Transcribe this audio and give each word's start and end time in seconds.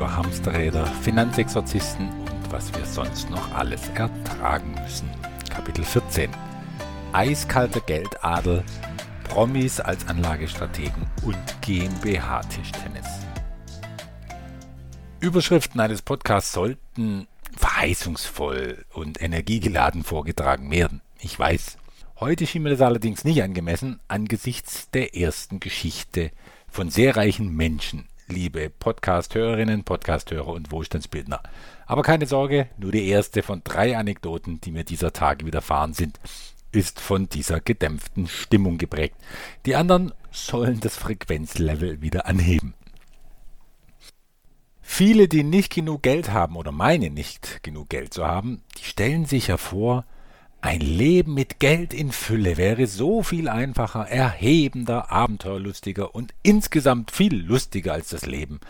über 0.00 0.16
Hamsterräder, 0.16 0.86
Finanzexorzisten 0.86 2.08
und 2.08 2.52
was 2.52 2.74
wir 2.74 2.86
sonst 2.86 3.28
noch 3.28 3.52
alles 3.52 3.86
ertragen 3.90 4.74
müssen. 4.82 5.10
Kapitel 5.50 5.84
14. 5.84 6.30
Eiskalter 7.12 7.80
Geldadel, 7.80 8.64
Promis 9.24 9.78
als 9.78 10.08
Anlagestrategen 10.08 11.06
und 11.22 11.36
GmbH-Tischtennis. 11.60 13.04
Überschriften 15.20 15.82
eines 15.82 16.00
Podcasts 16.00 16.52
sollten 16.52 17.26
verheißungsvoll 17.58 18.86
und 18.94 19.20
energiegeladen 19.20 20.02
vorgetragen 20.02 20.70
werden. 20.70 21.02
Ich 21.18 21.38
weiß. 21.38 21.76
Heute 22.20 22.46
schien 22.46 22.62
mir 22.62 22.70
das 22.70 22.80
allerdings 22.80 23.24
nicht 23.24 23.42
angemessen 23.42 24.00
angesichts 24.08 24.88
der 24.92 25.14
ersten 25.14 25.60
Geschichte 25.60 26.30
von 26.68 26.88
sehr 26.88 27.18
reichen 27.18 27.54
Menschen, 27.54 28.06
liebe 28.30 28.70
Podcast-Hörerinnen, 28.70 29.84
Podcast-Hörer 29.84 30.48
und 30.48 30.70
Wohlstandsbildner. 30.70 31.42
Aber 31.86 32.02
keine 32.02 32.26
Sorge, 32.26 32.68
nur 32.78 32.92
die 32.92 33.08
erste 33.08 33.42
von 33.42 33.62
drei 33.64 33.96
Anekdoten, 33.96 34.60
die 34.60 34.70
mir 34.70 34.84
dieser 34.84 35.12
Tage 35.12 35.44
widerfahren 35.44 35.92
sind, 35.92 36.18
ist 36.72 37.00
von 37.00 37.28
dieser 37.28 37.60
gedämpften 37.60 38.28
Stimmung 38.28 38.78
geprägt. 38.78 39.16
Die 39.66 39.74
anderen 39.74 40.12
sollen 40.30 40.80
das 40.80 40.96
Frequenzlevel 40.96 42.00
wieder 42.00 42.26
anheben. 42.26 42.74
Viele, 44.80 45.28
die 45.28 45.44
nicht 45.44 45.72
genug 45.72 46.02
Geld 46.02 46.30
haben 46.32 46.56
oder 46.56 46.72
meinen 46.72 47.14
nicht 47.14 47.62
genug 47.62 47.88
Geld 47.90 48.14
zu 48.14 48.26
haben, 48.26 48.62
die 48.78 48.84
stellen 48.84 49.24
sich 49.24 49.48
hervor, 49.48 50.04
ein 50.62 50.80
Leben 50.80 51.34
mit 51.34 51.58
Geld 51.58 51.94
in 51.94 52.12
Fülle 52.12 52.56
wäre 52.56 52.86
so 52.86 53.22
viel 53.22 53.48
einfacher, 53.48 54.06
erhebender, 54.06 55.10
abenteuerlustiger 55.10 56.14
und 56.14 56.34
insgesamt 56.42 57.10
viel 57.10 57.34
lustiger 57.34 57.94
als 57.94 58.10
das 58.10 58.26
Leben, 58.26 58.60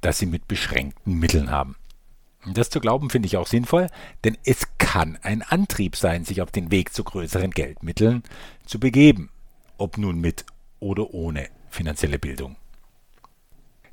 das 0.00 0.18
sie 0.18 0.26
mit 0.26 0.48
beschränkten 0.48 1.18
Mitteln 1.18 1.50
haben. 1.50 1.76
Das 2.46 2.70
zu 2.70 2.80
glauben 2.80 3.10
finde 3.10 3.26
ich 3.26 3.36
auch 3.36 3.46
sinnvoll, 3.46 3.88
denn 4.24 4.36
es 4.44 4.68
kann 4.78 5.18
ein 5.22 5.42
Antrieb 5.42 5.96
sein, 5.96 6.24
sich 6.24 6.40
auf 6.42 6.50
den 6.50 6.70
Weg 6.70 6.92
zu 6.92 7.04
größeren 7.04 7.50
Geldmitteln 7.50 8.22
zu 8.66 8.80
begeben, 8.80 9.30
ob 9.78 9.98
nun 9.98 10.20
mit 10.20 10.44
oder 10.80 11.12
ohne 11.12 11.48
finanzielle 11.70 12.18
Bildung. 12.18 12.56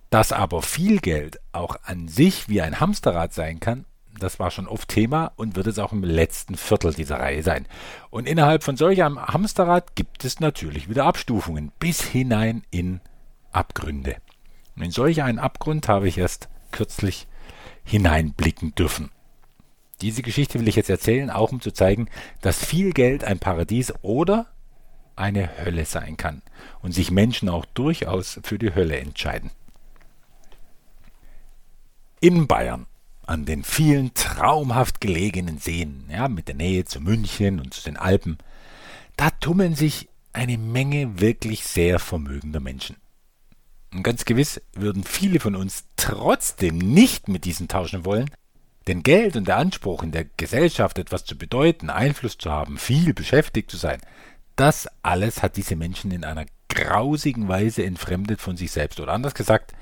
Dass 0.10 0.32
aber 0.34 0.62
viel 0.62 1.00
Geld 1.00 1.40
auch 1.54 1.78
an 1.84 2.08
sich 2.08 2.50
wie 2.50 2.62
ein 2.62 2.80
Hamsterrad 2.80 3.34
sein 3.34 3.60
kann, 3.62 3.86
das 4.22 4.40
war 4.40 4.52
schon 4.52 4.68
oft 4.68 4.90
Thema 4.90 5.32
und 5.36 5.56
wird 5.56 5.68
es 5.68 5.80
auch 5.80 5.92
im 5.92 6.04
letzten 6.04 6.56
Viertel 6.56 6.94
dieser 6.94 7.20
Reihe 7.20 7.44
sein. 7.44 7.68
Und 8.10 8.28
innerhalb 8.28 8.64
von 8.64 8.78
solch 8.78 9.04
einem 9.04 9.20
Hamsterrad 9.20 9.96
gibt 9.96 10.24
es 10.24 10.40
natürlich 10.40 10.90
wieder 10.90 11.06
Abstufungen 11.06 11.72
bis 11.80 12.02
hinein 12.02 12.64
in 12.72 13.02
Abgründe. 13.52 14.18
Und 14.76 14.84
in 14.84 14.92
solch 14.92 15.24
einen 15.24 15.40
Abgrund 15.40 15.88
habe 15.88 16.08
ich 16.08 16.18
erst 16.18 16.50
kürzlich 16.72 17.28
hineinblicken 17.84 18.76
dürfen. 18.76 19.12
Diese 20.02 20.22
Geschichte 20.22 20.60
will 20.60 20.68
ich 20.68 20.76
jetzt 20.76 20.90
erzählen, 20.90 21.30
auch 21.30 21.52
um 21.52 21.62
zu 21.62 21.72
zeigen, 21.72 22.10
dass 22.42 22.64
viel 22.64 22.92
Geld 22.92 23.24
ein 23.24 23.40
Paradies 23.40 23.94
oder 24.02 24.48
eine 25.16 25.50
Hölle 25.64 25.86
sein 25.86 26.18
kann 26.18 26.42
und 26.82 26.94
sich 26.94 27.12
Menschen 27.12 27.50
auch 27.50 27.66
durchaus 27.66 28.40
für 28.44 28.58
die 28.58 28.74
Hölle 28.74 28.98
entscheiden. 28.98 29.52
In 32.20 32.48
Bayern 32.48 32.88
an 33.32 33.46
den 33.46 33.64
vielen 33.64 34.14
traumhaft 34.14 35.00
gelegenen 35.00 35.58
Seen, 35.58 36.04
ja, 36.12 36.28
mit 36.28 36.50
der 36.50 36.56
Nähe 36.56 36.84
zu 36.84 37.00
München 37.00 37.60
und 37.60 37.74
zu 37.74 37.82
den 37.84 37.96
Alpen, 37.96 38.38
da 39.16 39.30
tummeln 39.30 39.74
sich 39.74 40.10
eine 40.34 40.58
Menge 40.58 41.20
wirklich 41.22 41.64
sehr 41.64 42.00
vermögender 42.00 42.60
Menschen. 42.60 42.98
Und 43.94 44.04
ganz 44.04 44.26
gewiss 44.26 44.62
würden 44.74 45.04
viele 45.04 45.40
von 45.40 45.56
uns 45.56 45.86
trotzdem 45.96 46.78
nicht 46.78 47.30
mit 47.30 47.46
diesen 47.46 47.68
tauschen 47.68 48.06
wollen, 48.06 48.30
denn 48.88 49.04
Geld 49.04 49.38
und 49.38 49.48
der 49.48 49.58
Anspruch 49.58 50.04
in 50.04 50.12
der 50.12 50.26
Gesellschaft 50.38 50.98
etwas 50.98 51.24
zu 51.24 51.38
bedeuten, 51.38 51.90
Einfluss 51.90 52.38
zu 52.38 52.52
haben, 52.52 52.78
viel 52.78 53.14
beschäftigt 53.14 53.72
zu 53.72 53.78
sein, 53.78 54.02
das 54.58 54.88
alles 55.04 55.42
hat 55.42 55.56
diese 55.56 55.78
Menschen 55.78 56.12
in 56.12 56.26
einer 56.26 56.46
grausigen 56.68 57.48
Weise 57.48 57.86
entfremdet 57.86 58.42
von 58.42 58.58
sich 58.58 58.72
selbst. 58.72 59.00
Oder 59.00 59.14
anders 59.14 59.34
gesagt, 59.34 59.74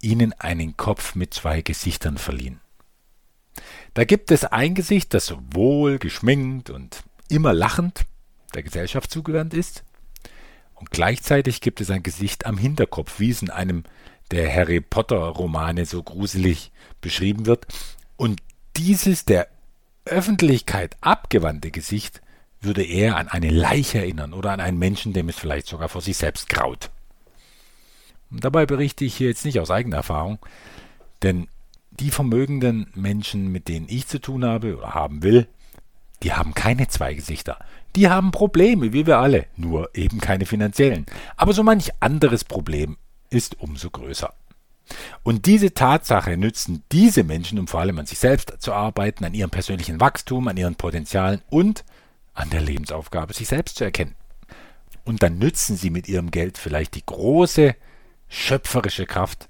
ihnen 0.00 0.32
einen 0.34 0.76
Kopf 0.76 1.14
mit 1.14 1.34
zwei 1.34 1.62
Gesichtern 1.62 2.18
verliehen. 2.18 2.60
Da 3.94 4.04
gibt 4.04 4.30
es 4.30 4.44
ein 4.44 4.74
Gesicht, 4.74 5.14
das 5.14 5.34
wohl 5.50 5.98
geschminkt 5.98 6.70
und 6.70 7.02
immer 7.28 7.52
lachend 7.52 8.02
der 8.54 8.62
Gesellschaft 8.62 9.10
zugewandt 9.10 9.54
ist, 9.54 9.84
und 10.74 10.92
gleichzeitig 10.92 11.60
gibt 11.60 11.80
es 11.80 11.90
ein 11.90 12.04
Gesicht 12.04 12.46
am 12.46 12.56
Hinterkopf, 12.56 13.18
wie 13.18 13.30
es 13.30 13.42
in 13.42 13.50
einem 13.50 13.82
der 14.30 14.54
Harry 14.54 14.80
Potter 14.80 15.18
Romane 15.18 15.86
so 15.86 16.02
gruselig 16.02 16.70
beschrieben 17.00 17.46
wird, 17.46 17.66
und 18.16 18.40
dieses 18.76 19.24
der 19.24 19.48
Öffentlichkeit 20.04 20.96
abgewandte 21.00 21.70
Gesicht 21.70 22.22
würde 22.60 22.84
eher 22.84 23.16
an 23.16 23.28
eine 23.28 23.50
Leiche 23.50 23.98
erinnern 23.98 24.32
oder 24.32 24.52
an 24.52 24.60
einen 24.60 24.78
Menschen, 24.78 25.12
dem 25.12 25.28
es 25.28 25.36
vielleicht 25.36 25.66
sogar 25.66 25.88
vor 25.88 26.00
sich 26.00 26.16
selbst 26.16 26.48
graut. 26.48 26.90
Und 28.30 28.44
dabei 28.44 28.66
berichte 28.66 29.04
ich 29.04 29.16
hier 29.16 29.28
jetzt 29.28 29.44
nicht 29.44 29.60
aus 29.60 29.70
eigener 29.70 29.98
Erfahrung, 29.98 30.38
denn 31.22 31.48
die 31.90 32.10
vermögenden 32.10 32.90
Menschen, 32.94 33.50
mit 33.50 33.68
denen 33.68 33.86
ich 33.88 34.06
zu 34.06 34.20
tun 34.20 34.44
habe 34.44 34.76
oder 34.76 34.94
haben 34.94 35.22
will, 35.22 35.48
die 36.22 36.32
haben 36.32 36.54
keine 36.54 36.88
zwei 36.88 37.14
Gesichter. 37.14 37.58
Die 37.96 38.08
haben 38.08 38.32
Probleme, 38.32 38.92
wie 38.92 39.06
wir 39.06 39.18
alle, 39.18 39.46
nur 39.56 39.90
eben 39.94 40.20
keine 40.20 40.46
finanziellen. 40.46 41.06
Aber 41.36 41.52
so 41.52 41.62
manch 41.62 41.90
anderes 42.00 42.44
Problem 42.44 42.96
ist 43.30 43.60
umso 43.60 43.90
größer. 43.90 44.32
Und 45.22 45.46
diese 45.46 45.74
Tatsache 45.74 46.36
nützen 46.36 46.82
diese 46.92 47.22
Menschen, 47.22 47.58
um 47.58 47.68
vor 47.68 47.80
allem 47.80 47.98
an 47.98 48.06
sich 48.06 48.18
selbst 48.18 48.54
zu 48.58 48.72
arbeiten, 48.72 49.24
an 49.24 49.34
ihrem 49.34 49.50
persönlichen 49.50 50.00
Wachstum, 50.00 50.48
an 50.48 50.56
ihren 50.56 50.76
Potenzialen 50.76 51.42
und 51.50 51.84
an 52.34 52.50
der 52.50 52.62
Lebensaufgabe, 52.62 53.34
sich 53.34 53.48
selbst 53.48 53.76
zu 53.76 53.84
erkennen. 53.84 54.14
Und 55.04 55.22
dann 55.22 55.38
nützen 55.38 55.76
sie 55.76 55.90
mit 55.90 56.08
ihrem 56.08 56.30
Geld 56.30 56.58
vielleicht 56.58 56.94
die 56.94 57.04
große 57.04 57.74
schöpferische 58.28 59.06
Kraft, 59.06 59.48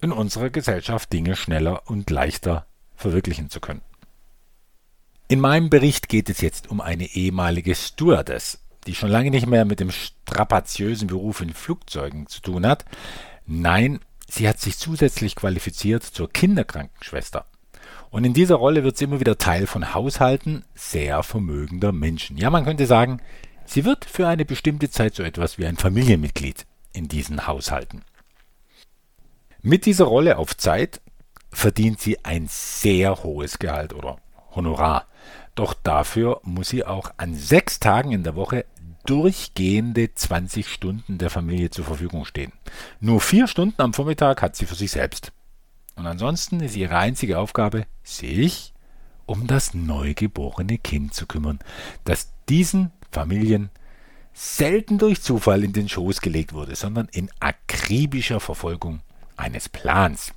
in 0.00 0.12
unserer 0.12 0.50
Gesellschaft 0.50 1.12
Dinge 1.12 1.36
schneller 1.36 1.82
und 1.88 2.10
leichter 2.10 2.66
verwirklichen 2.96 3.50
zu 3.50 3.60
können. 3.60 3.82
In 5.28 5.40
meinem 5.40 5.70
Bericht 5.70 6.08
geht 6.08 6.28
es 6.28 6.40
jetzt 6.40 6.70
um 6.70 6.80
eine 6.80 7.06
ehemalige 7.14 7.74
Stewardess, 7.74 8.58
die 8.86 8.94
schon 8.94 9.10
lange 9.10 9.30
nicht 9.30 9.46
mehr 9.46 9.64
mit 9.64 9.80
dem 9.80 9.90
strapaziösen 9.90 11.06
Beruf 11.06 11.40
in 11.40 11.52
Flugzeugen 11.52 12.26
zu 12.26 12.40
tun 12.40 12.66
hat. 12.66 12.84
Nein, 13.46 14.00
sie 14.28 14.48
hat 14.48 14.58
sich 14.58 14.78
zusätzlich 14.78 15.36
qualifiziert 15.36 16.02
zur 16.02 16.32
Kinderkrankenschwester. 16.32 17.44
Und 18.10 18.24
in 18.24 18.34
dieser 18.34 18.56
Rolle 18.56 18.82
wird 18.82 18.96
sie 18.96 19.04
immer 19.04 19.20
wieder 19.20 19.38
Teil 19.38 19.66
von 19.66 19.94
Haushalten 19.94 20.64
sehr 20.74 21.22
vermögender 21.22 21.92
Menschen. 21.92 22.36
Ja, 22.36 22.50
man 22.50 22.64
könnte 22.64 22.86
sagen, 22.86 23.20
sie 23.66 23.84
wird 23.84 24.04
für 24.04 24.26
eine 24.26 24.44
bestimmte 24.44 24.90
Zeit 24.90 25.14
so 25.14 25.22
etwas 25.22 25.58
wie 25.58 25.66
ein 25.66 25.76
Familienmitglied 25.76 26.66
in 26.92 27.06
diesen 27.06 27.46
Haushalten. 27.46 28.02
Mit 29.62 29.84
dieser 29.84 30.06
Rolle 30.06 30.38
auf 30.38 30.56
Zeit 30.56 31.02
verdient 31.52 32.00
sie 32.00 32.24
ein 32.24 32.46
sehr 32.48 33.22
hohes 33.22 33.58
Gehalt 33.58 33.92
oder 33.92 34.16
Honorar. 34.54 35.06
Doch 35.54 35.74
dafür 35.74 36.40
muss 36.44 36.70
sie 36.70 36.86
auch 36.86 37.12
an 37.18 37.34
sechs 37.34 37.78
Tagen 37.78 38.12
in 38.12 38.22
der 38.22 38.36
Woche 38.36 38.64
durchgehende 39.04 40.14
20 40.14 40.66
Stunden 40.66 41.18
der 41.18 41.28
Familie 41.28 41.68
zur 41.68 41.84
Verfügung 41.84 42.24
stehen. 42.24 42.52
Nur 43.00 43.20
vier 43.20 43.46
Stunden 43.46 43.82
am 43.82 43.92
Vormittag 43.92 44.40
hat 44.40 44.56
sie 44.56 44.64
für 44.64 44.74
sich 44.74 44.92
selbst. 44.92 45.32
Und 45.94 46.06
ansonsten 46.06 46.60
ist 46.60 46.76
ihre 46.76 46.96
einzige 46.96 47.38
Aufgabe, 47.38 47.86
sich 48.02 48.72
um 49.26 49.46
das 49.46 49.74
neugeborene 49.74 50.78
Kind 50.78 51.12
zu 51.12 51.26
kümmern, 51.26 51.58
das 52.04 52.32
diesen 52.48 52.92
Familien 53.12 53.70
selten 54.32 54.96
durch 54.96 55.20
Zufall 55.20 55.64
in 55.64 55.74
den 55.74 55.88
Schoß 55.88 56.22
gelegt 56.22 56.54
wurde, 56.54 56.76
sondern 56.76 57.08
in 57.12 57.28
akribischer 57.40 58.40
Verfolgung 58.40 59.02
eines 59.40 59.68
Plans. 59.68 60.32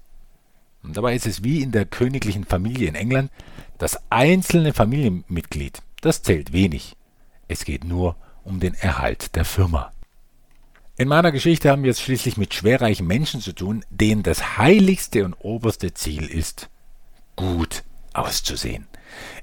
Und 0.82 0.98
dabei 0.98 1.16
ist 1.16 1.26
es 1.26 1.44
wie 1.44 1.62
in 1.62 1.72
der 1.72 1.86
königlichen 1.86 2.44
Familie 2.46 2.88
in 2.88 2.96
England, 2.96 3.32
das 3.78 4.00
einzelne 4.10 4.74
Familienmitglied, 4.74 5.82
das 6.02 6.22
zählt 6.22 6.54
wenig. 6.54 6.96
Es 7.48 7.66
geht 7.66 7.84
nur 7.84 8.16
um 8.44 8.60
den 8.60 8.74
Erhalt 8.74 9.36
der 9.36 9.46
Firma. 9.46 9.92
In 10.98 11.08
meiner 11.08 11.32
Geschichte 11.32 11.70
haben 11.70 11.84
wir 11.84 11.92
es 11.92 12.02
schließlich 12.02 12.38
mit 12.38 12.54
schwerreichen 12.54 13.08
Menschen 13.08 13.42
zu 13.42 13.54
tun, 13.54 13.84
denen 13.90 14.24
das 14.24 14.58
heiligste 14.58 15.26
und 15.26 15.34
oberste 15.34 15.94
Ziel 15.94 16.26
ist, 16.26 16.70
gut 17.36 17.84
auszusehen. 18.14 18.88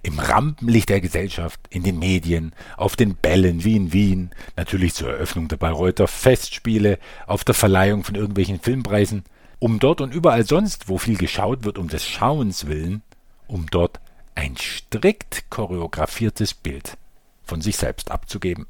Im 0.02 0.18
Rampenlicht 0.18 0.88
der 0.88 1.00
Gesellschaft, 1.00 1.60
in 1.70 1.82
den 1.82 1.98
Medien, 1.98 2.52
auf 2.76 2.96
den 2.96 3.16
Bällen 3.16 3.64
wie 3.64 3.76
in 3.76 3.92
Wien, 3.92 4.30
natürlich 4.56 4.94
zur 4.94 5.10
Eröffnung 5.10 5.48
der 5.48 5.56
Bayreuther 5.56 6.06
Festspiele, 6.06 6.98
auf 7.26 7.44
der 7.44 7.54
Verleihung 7.54 8.04
von 8.04 8.14
irgendwelchen 8.14 8.60
Filmpreisen– 8.60 9.24
um 9.60 9.78
dort 9.78 10.00
und 10.00 10.12
überall 10.12 10.44
sonst, 10.44 10.88
wo 10.88 10.98
viel 10.98 11.16
geschaut 11.16 11.64
wird, 11.64 11.78
um 11.78 11.88
des 11.88 12.04
Schauens 12.04 12.66
willen, 12.66 13.02
um 13.46 13.66
dort 13.70 14.00
ein 14.34 14.56
strikt 14.56 15.48
choreografiertes 15.50 16.54
Bild 16.54 16.96
von 17.44 17.60
sich 17.60 17.76
selbst 17.76 18.10
abzugeben. 18.10 18.66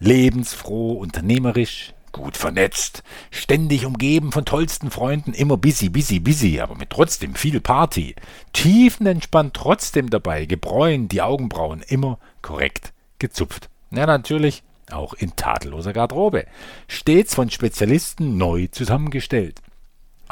Lebensfroh, 0.00 0.94
unternehmerisch, 0.94 1.92
gut 2.12 2.36
vernetzt, 2.36 3.02
ständig 3.30 3.84
umgeben 3.84 4.32
von 4.32 4.44
tollsten 4.44 4.90
Freunden, 4.90 5.32
immer 5.32 5.56
busy, 5.56 5.88
busy, 5.88 6.18
busy, 6.18 6.60
aber 6.60 6.76
mit 6.76 6.90
trotzdem 6.90 7.34
viel 7.34 7.60
Party, 7.60 8.14
tiefenentspannt 8.52 9.54
trotzdem 9.54 10.10
dabei, 10.10 10.46
gebräunt, 10.46 11.12
die 11.12 11.22
Augenbrauen 11.22 11.82
immer 11.82 12.18
korrekt 12.40 12.92
gezupft. 13.18 13.68
Ja, 13.90 14.06
natürlich 14.06 14.62
auch 14.90 15.14
in 15.14 15.36
tadelloser 15.36 15.92
Garderobe, 15.92 16.46
stets 16.88 17.34
von 17.34 17.50
Spezialisten 17.50 18.36
neu 18.36 18.66
zusammengestellt, 18.70 19.60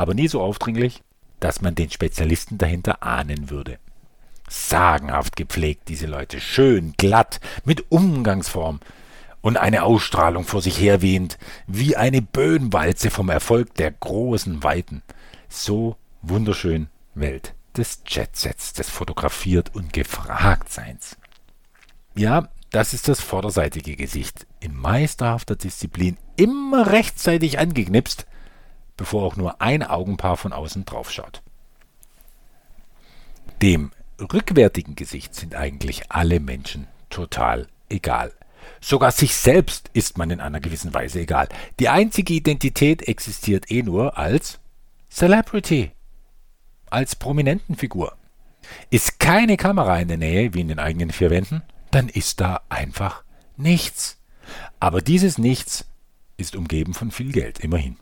aber 0.00 0.14
nie 0.14 0.28
so 0.28 0.40
aufdringlich, 0.40 1.02
dass 1.40 1.60
man 1.60 1.74
den 1.74 1.90
Spezialisten 1.90 2.56
dahinter 2.56 3.02
ahnen 3.02 3.50
würde. 3.50 3.78
Sagenhaft 4.48 5.36
gepflegt, 5.36 5.88
diese 5.88 6.06
Leute, 6.06 6.40
schön, 6.40 6.94
glatt, 6.96 7.38
mit 7.66 7.92
Umgangsform, 7.92 8.80
und 9.42 9.58
eine 9.58 9.82
Ausstrahlung 9.82 10.44
vor 10.44 10.62
sich 10.62 10.80
herwehend, 10.80 11.36
wie 11.66 11.96
eine 11.96 12.22
Böhnwalze 12.22 13.10
vom 13.10 13.28
Erfolg 13.28 13.74
der 13.74 13.90
großen 13.90 14.62
Weiten. 14.62 15.02
So 15.50 15.96
wunderschön 16.22 16.88
Welt 17.14 17.54
des 17.76 18.00
Jetsets, 18.06 18.72
des 18.72 18.88
Fotografiert 18.88 19.74
und 19.74 19.92
Gefragtseins. 19.92 21.18
Ja, 22.14 22.48
das 22.70 22.94
ist 22.94 23.06
das 23.06 23.20
vorderseitige 23.20 23.96
Gesicht, 23.96 24.46
in 24.60 24.74
meisterhafter 24.74 25.56
Disziplin, 25.56 26.16
immer 26.36 26.90
rechtzeitig 26.90 27.58
angeknipst, 27.58 28.26
bevor 29.00 29.22
auch 29.22 29.36
nur 29.36 29.62
ein 29.62 29.82
Augenpaar 29.82 30.36
von 30.36 30.52
außen 30.52 30.84
draufschaut. 30.84 31.40
Dem 33.62 33.92
rückwärtigen 34.20 34.94
Gesicht 34.94 35.34
sind 35.34 35.54
eigentlich 35.54 36.12
alle 36.12 36.38
Menschen 36.38 36.86
total 37.08 37.66
egal. 37.88 38.30
Sogar 38.78 39.10
sich 39.10 39.34
selbst 39.34 39.88
ist 39.94 40.18
man 40.18 40.28
in 40.28 40.42
einer 40.42 40.60
gewissen 40.60 40.92
Weise 40.92 41.20
egal. 41.20 41.48
Die 41.78 41.88
einzige 41.88 42.34
Identität 42.34 43.08
existiert 43.08 43.70
eh 43.70 43.82
nur 43.82 44.18
als 44.18 44.60
Celebrity, 45.08 45.92
als 46.90 47.16
Prominentenfigur. 47.16 48.14
Ist 48.90 49.18
keine 49.18 49.56
Kamera 49.56 49.98
in 49.98 50.08
der 50.08 50.18
Nähe, 50.18 50.52
wie 50.52 50.60
in 50.60 50.68
den 50.68 50.78
eigenen 50.78 51.10
vier 51.10 51.30
Wänden, 51.30 51.62
dann 51.90 52.10
ist 52.10 52.42
da 52.42 52.60
einfach 52.68 53.24
nichts. 53.56 54.18
Aber 54.78 55.00
dieses 55.00 55.38
Nichts 55.38 55.86
ist 56.36 56.54
umgeben 56.54 56.92
von 56.92 57.10
viel 57.10 57.32
Geld, 57.32 57.60
immerhin. 57.60 57.96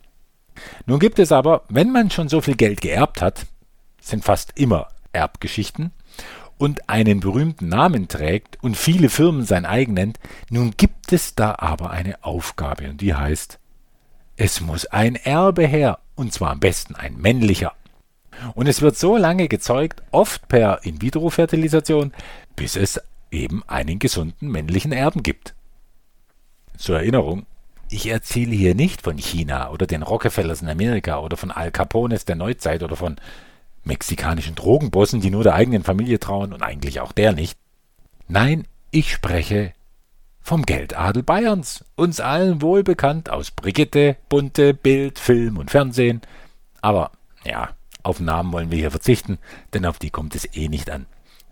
Nun 0.85 0.99
gibt 0.99 1.19
es 1.19 1.31
aber, 1.31 1.63
wenn 1.69 1.91
man 1.91 2.11
schon 2.11 2.29
so 2.29 2.41
viel 2.41 2.55
Geld 2.55 2.81
geerbt 2.81 3.21
hat, 3.21 3.45
sind 4.01 4.23
fast 4.23 4.51
immer 4.55 4.87
Erbgeschichten, 5.11 5.91
und 6.59 6.89
einen 6.89 7.21
berühmten 7.21 7.69
Namen 7.69 8.09
trägt 8.09 8.61
und 8.61 8.75
viele 8.75 9.09
Firmen 9.09 9.45
sein 9.45 9.65
eigen 9.65 9.93
nennt, 9.93 10.19
nun 10.49 10.73
gibt 10.75 11.13
es 11.13 11.33
da 11.33 11.55
aber 11.57 11.89
eine 11.89 12.23
Aufgabe 12.23 12.89
und 12.89 13.01
die 13.01 13.15
heißt, 13.15 13.59
es 14.35 14.61
muss 14.61 14.85
ein 14.85 15.15
Erbe 15.15 15.65
her, 15.65 15.99
und 16.15 16.33
zwar 16.33 16.51
am 16.51 16.59
besten 16.59 16.95
ein 16.95 17.15
männlicher. 17.17 17.73
Und 18.55 18.67
es 18.67 18.81
wird 18.81 18.97
so 18.97 19.17
lange 19.17 19.47
gezeugt, 19.47 20.03
oft 20.11 20.47
per 20.47 20.83
In-vitro-Fertilisation, 20.83 22.13
bis 22.55 22.75
es 22.75 23.01
eben 23.31 23.63
einen 23.67 23.99
gesunden 23.99 24.49
männlichen 24.49 24.91
Erben 24.91 25.23
gibt. 25.23 25.55
Zur 26.77 26.97
Erinnerung, 26.97 27.45
ich 27.89 28.07
erzähle 28.07 28.55
hier 28.55 28.75
nicht 28.75 29.01
von 29.01 29.17
China 29.17 29.71
oder 29.71 29.87
den 29.87 30.03
Rockefellers 30.03 30.61
in 30.61 30.69
Amerika 30.69 31.19
oder 31.19 31.37
von 31.37 31.51
Al 31.51 31.71
Capones 31.71 32.25
der 32.25 32.35
Neuzeit 32.35 32.83
oder 32.83 32.95
von 32.95 33.17
mexikanischen 33.83 34.55
Drogenbossen, 34.55 35.21
die 35.21 35.31
nur 35.31 35.43
der 35.43 35.55
eigenen 35.55 35.83
Familie 35.83 36.19
trauen 36.19 36.53
und 36.53 36.61
eigentlich 36.61 36.99
auch 36.99 37.11
der 37.11 37.33
nicht. 37.33 37.57
Nein, 38.27 38.65
ich 38.91 39.11
spreche 39.11 39.73
vom 40.41 40.63
Geldadel 40.63 41.23
Bayerns, 41.23 41.83
uns 41.95 42.19
allen 42.19 42.61
wohlbekannt 42.61 43.29
aus 43.29 43.51
Brigitte, 43.51 44.15
Bunte, 44.29 44.73
Bild, 44.73 45.19
Film 45.19 45.57
und 45.57 45.71
Fernsehen. 45.71 46.21
Aber 46.81 47.11
ja, 47.43 47.69
auf 48.03 48.19
Namen 48.19 48.51
wollen 48.53 48.71
wir 48.71 48.77
hier 48.77 48.91
verzichten, 48.91 49.39
denn 49.73 49.85
auf 49.85 49.99
die 49.99 50.09
kommt 50.09 50.35
es 50.35 50.47
eh 50.55 50.67
nicht 50.67 50.89
an. 50.89 51.05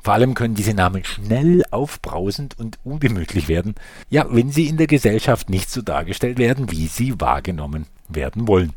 Vor 0.07 0.13
allem 0.13 0.35
können 0.35 0.55
diese 0.55 0.73
Namen 0.73 1.03
schnell 1.03 1.65
aufbrausend 1.69 2.57
und 2.57 2.79
ungemütlich 2.85 3.49
werden, 3.49 3.75
ja, 4.09 4.25
wenn 4.29 4.51
sie 4.51 4.67
in 4.67 4.77
der 4.77 4.87
Gesellschaft 4.87 5.49
nicht 5.49 5.69
so 5.69 5.81
dargestellt 5.81 6.37
werden, 6.37 6.71
wie 6.71 6.87
sie 6.87 7.19
wahrgenommen 7.19 7.87
werden 8.07 8.47
wollen. 8.47 8.71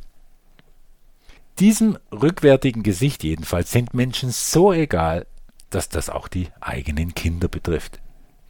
Diesem 1.61 1.97
rückwärtigen 2.11 2.82
Gesicht 2.82 3.23
jedenfalls 3.23 3.71
sind 3.71 3.94
Menschen 3.94 4.32
so 4.32 4.73
egal, 4.73 5.25
dass 5.71 5.88
das 5.88 6.11
auch 6.11 6.27
die 6.27 6.49
eigenen 6.61 7.15
Kinder 7.15 7.47
betrifft. 7.47 8.00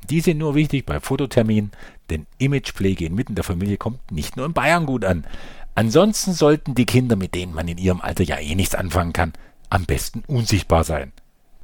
Die 0.09 0.23
sind 0.23 0.39
nur 0.39 0.55
wichtig 0.55 0.87
bei 0.87 1.01
Fototerminen, 1.01 1.73
denn 2.09 2.27
Imagepflege 2.39 3.05
inmitten 3.05 3.35
der 3.35 3.45
Familie 3.45 3.77
kommt 3.77 4.11
nicht 4.11 4.39
nur 4.39 4.47
in 4.47 4.55
Bayern 4.55 4.87
gut 4.87 5.05
an. 5.05 5.27
Ansonsten 5.75 6.33
sollten 6.33 6.75
die 6.75 6.87
Kinder, 6.87 7.17
mit 7.17 7.35
denen 7.35 7.53
man 7.53 7.69
in 7.69 7.77
ihrem 7.77 8.01
Alter 8.01 8.25
ja 8.25 8.39
eh 8.39 8.55
nichts 8.55 8.75
anfangen 8.75 9.13
kann, 9.13 9.35
am 9.69 9.85
besten 9.85 10.23
unsichtbar 10.27 10.85
sein. 10.85 11.13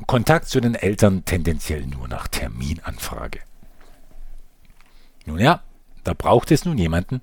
Kontakt 0.05 0.49
zu 0.49 0.61
den 0.61 0.75
Eltern 0.75 1.25
tendenziell 1.25 1.87
nur 1.87 2.07
nach 2.07 2.29
Terminanfrage. 2.29 3.41
Nun 5.25 5.39
ja, 5.39 5.63
da 6.05 6.13
braucht 6.13 6.51
es 6.51 6.65
nun 6.65 6.79
jemanden, 6.79 7.23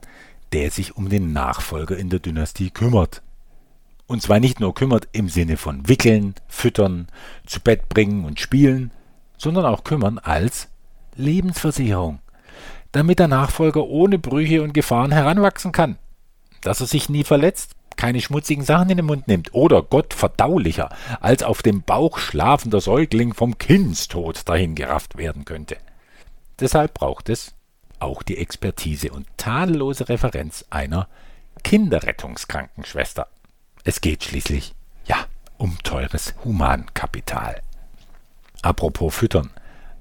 der 0.51 0.71
sich 0.71 0.97
um 0.97 1.09
den 1.09 1.33
Nachfolger 1.33 1.97
in 1.97 2.09
der 2.09 2.19
Dynastie 2.19 2.71
kümmert. 2.71 3.21
Und 4.07 4.21
zwar 4.21 4.39
nicht 4.39 4.59
nur 4.59 4.73
kümmert 4.73 5.07
im 5.13 5.29
Sinne 5.29 5.55
von 5.55 5.87
wickeln, 5.87 6.35
füttern, 6.47 7.07
zu 7.45 7.61
Bett 7.61 7.87
bringen 7.89 8.25
und 8.25 8.39
spielen, 8.39 8.91
sondern 9.37 9.65
auch 9.65 9.83
kümmern 9.83 10.19
als 10.19 10.67
Lebensversicherung, 11.15 12.19
damit 12.91 13.19
der 13.19 13.27
Nachfolger 13.27 13.85
ohne 13.85 14.19
Brüche 14.19 14.61
und 14.61 14.73
Gefahren 14.73 15.11
heranwachsen 15.11 15.71
kann, 15.71 15.97
dass 16.61 16.81
er 16.81 16.87
sich 16.87 17.07
nie 17.07 17.23
verletzt, 17.23 17.75
keine 17.97 18.21
schmutzigen 18.21 18.63
Sachen 18.63 18.89
in 18.89 18.97
den 18.97 19.05
Mund 19.05 19.27
nimmt 19.27 19.53
oder 19.53 19.81
Gott 19.81 20.13
verdaulicher 20.13 20.89
als 21.19 21.43
auf 21.43 21.61
dem 21.61 21.81
Bauch 21.81 22.17
schlafender 22.17 22.81
Säugling 22.81 23.33
vom 23.33 23.57
Kindstod 23.57 24.47
dahingerafft 24.47 25.17
werden 25.17 25.45
könnte. 25.45 25.77
Deshalb 26.59 26.93
braucht 26.93 27.29
es 27.29 27.53
auch 27.99 28.23
die 28.23 28.37
Expertise 28.37 29.11
und 29.11 29.27
tadellose 29.37 30.09
Referenz 30.09 30.65
einer 30.69 31.07
Kinderrettungskrankenschwester. 31.63 33.27
Es 33.83 34.01
geht 34.01 34.23
schließlich, 34.23 34.73
ja, 35.05 35.25
um 35.57 35.77
teures 35.83 36.33
Humankapital. 36.43 37.61
Apropos 38.61 39.15
Füttern. 39.15 39.51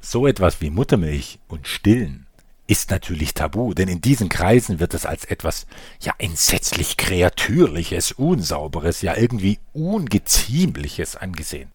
So 0.01 0.27
etwas 0.27 0.61
wie 0.61 0.71
Muttermilch 0.71 1.39
und 1.49 1.69
Stillen 1.69 2.27
ist 2.67 2.91
natürlich 2.91 3.35
tabu, 3.35 3.75
denn 3.75 3.89
in 3.89 4.01
diesen 4.01 4.29
Kreisen 4.29 4.81
wird 4.81 4.95
es 4.95 5.07
als 5.07 5.25
etwas, 5.25 5.67
ja, 6.01 6.13
entsetzlich 6.19 6.97
Kreatürliches, 6.97 8.13
Unsauberes, 8.13 9.03
ja, 9.03 9.17
irgendwie 9.17 9.59
Ungeziemliches 9.73 11.17
angesehen. 11.17 11.71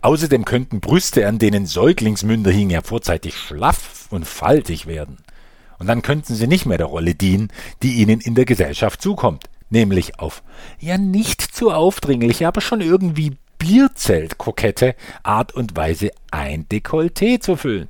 Außerdem 0.00 0.44
könnten 0.44 0.80
Brüste, 0.80 1.28
an 1.28 1.38
denen 1.38 1.66
Säuglingsmünder 1.66 2.50
hingen, 2.50 2.70
ja 2.70 2.82
vorzeitig 2.82 3.36
schlaff 3.36 4.06
und 4.10 4.26
faltig 4.26 4.86
werden. 4.86 5.18
Und 5.78 5.86
dann 5.86 6.02
könnten 6.02 6.34
sie 6.34 6.46
nicht 6.46 6.66
mehr 6.66 6.78
der 6.78 6.86
Rolle 6.86 7.14
dienen, 7.14 7.52
die 7.82 7.94
ihnen 7.94 8.20
in 8.20 8.34
der 8.34 8.44
Gesellschaft 8.44 9.02
zukommt 9.02 9.48
nämlich 9.72 10.20
auf 10.20 10.42
ja 10.78 10.98
nicht 10.98 11.40
zu 11.42 11.72
aufdringliche, 11.72 12.46
aber 12.46 12.60
schon 12.60 12.80
irgendwie 12.80 13.36
Bierzelt-kokette 13.58 14.94
Art 15.22 15.54
und 15.54 15.76
Weise 15.76 16.10
ein 16.30 16.66
Dekolleté 16.68 17.40
zu 17.40 17.56
füllen. 17.56 17.88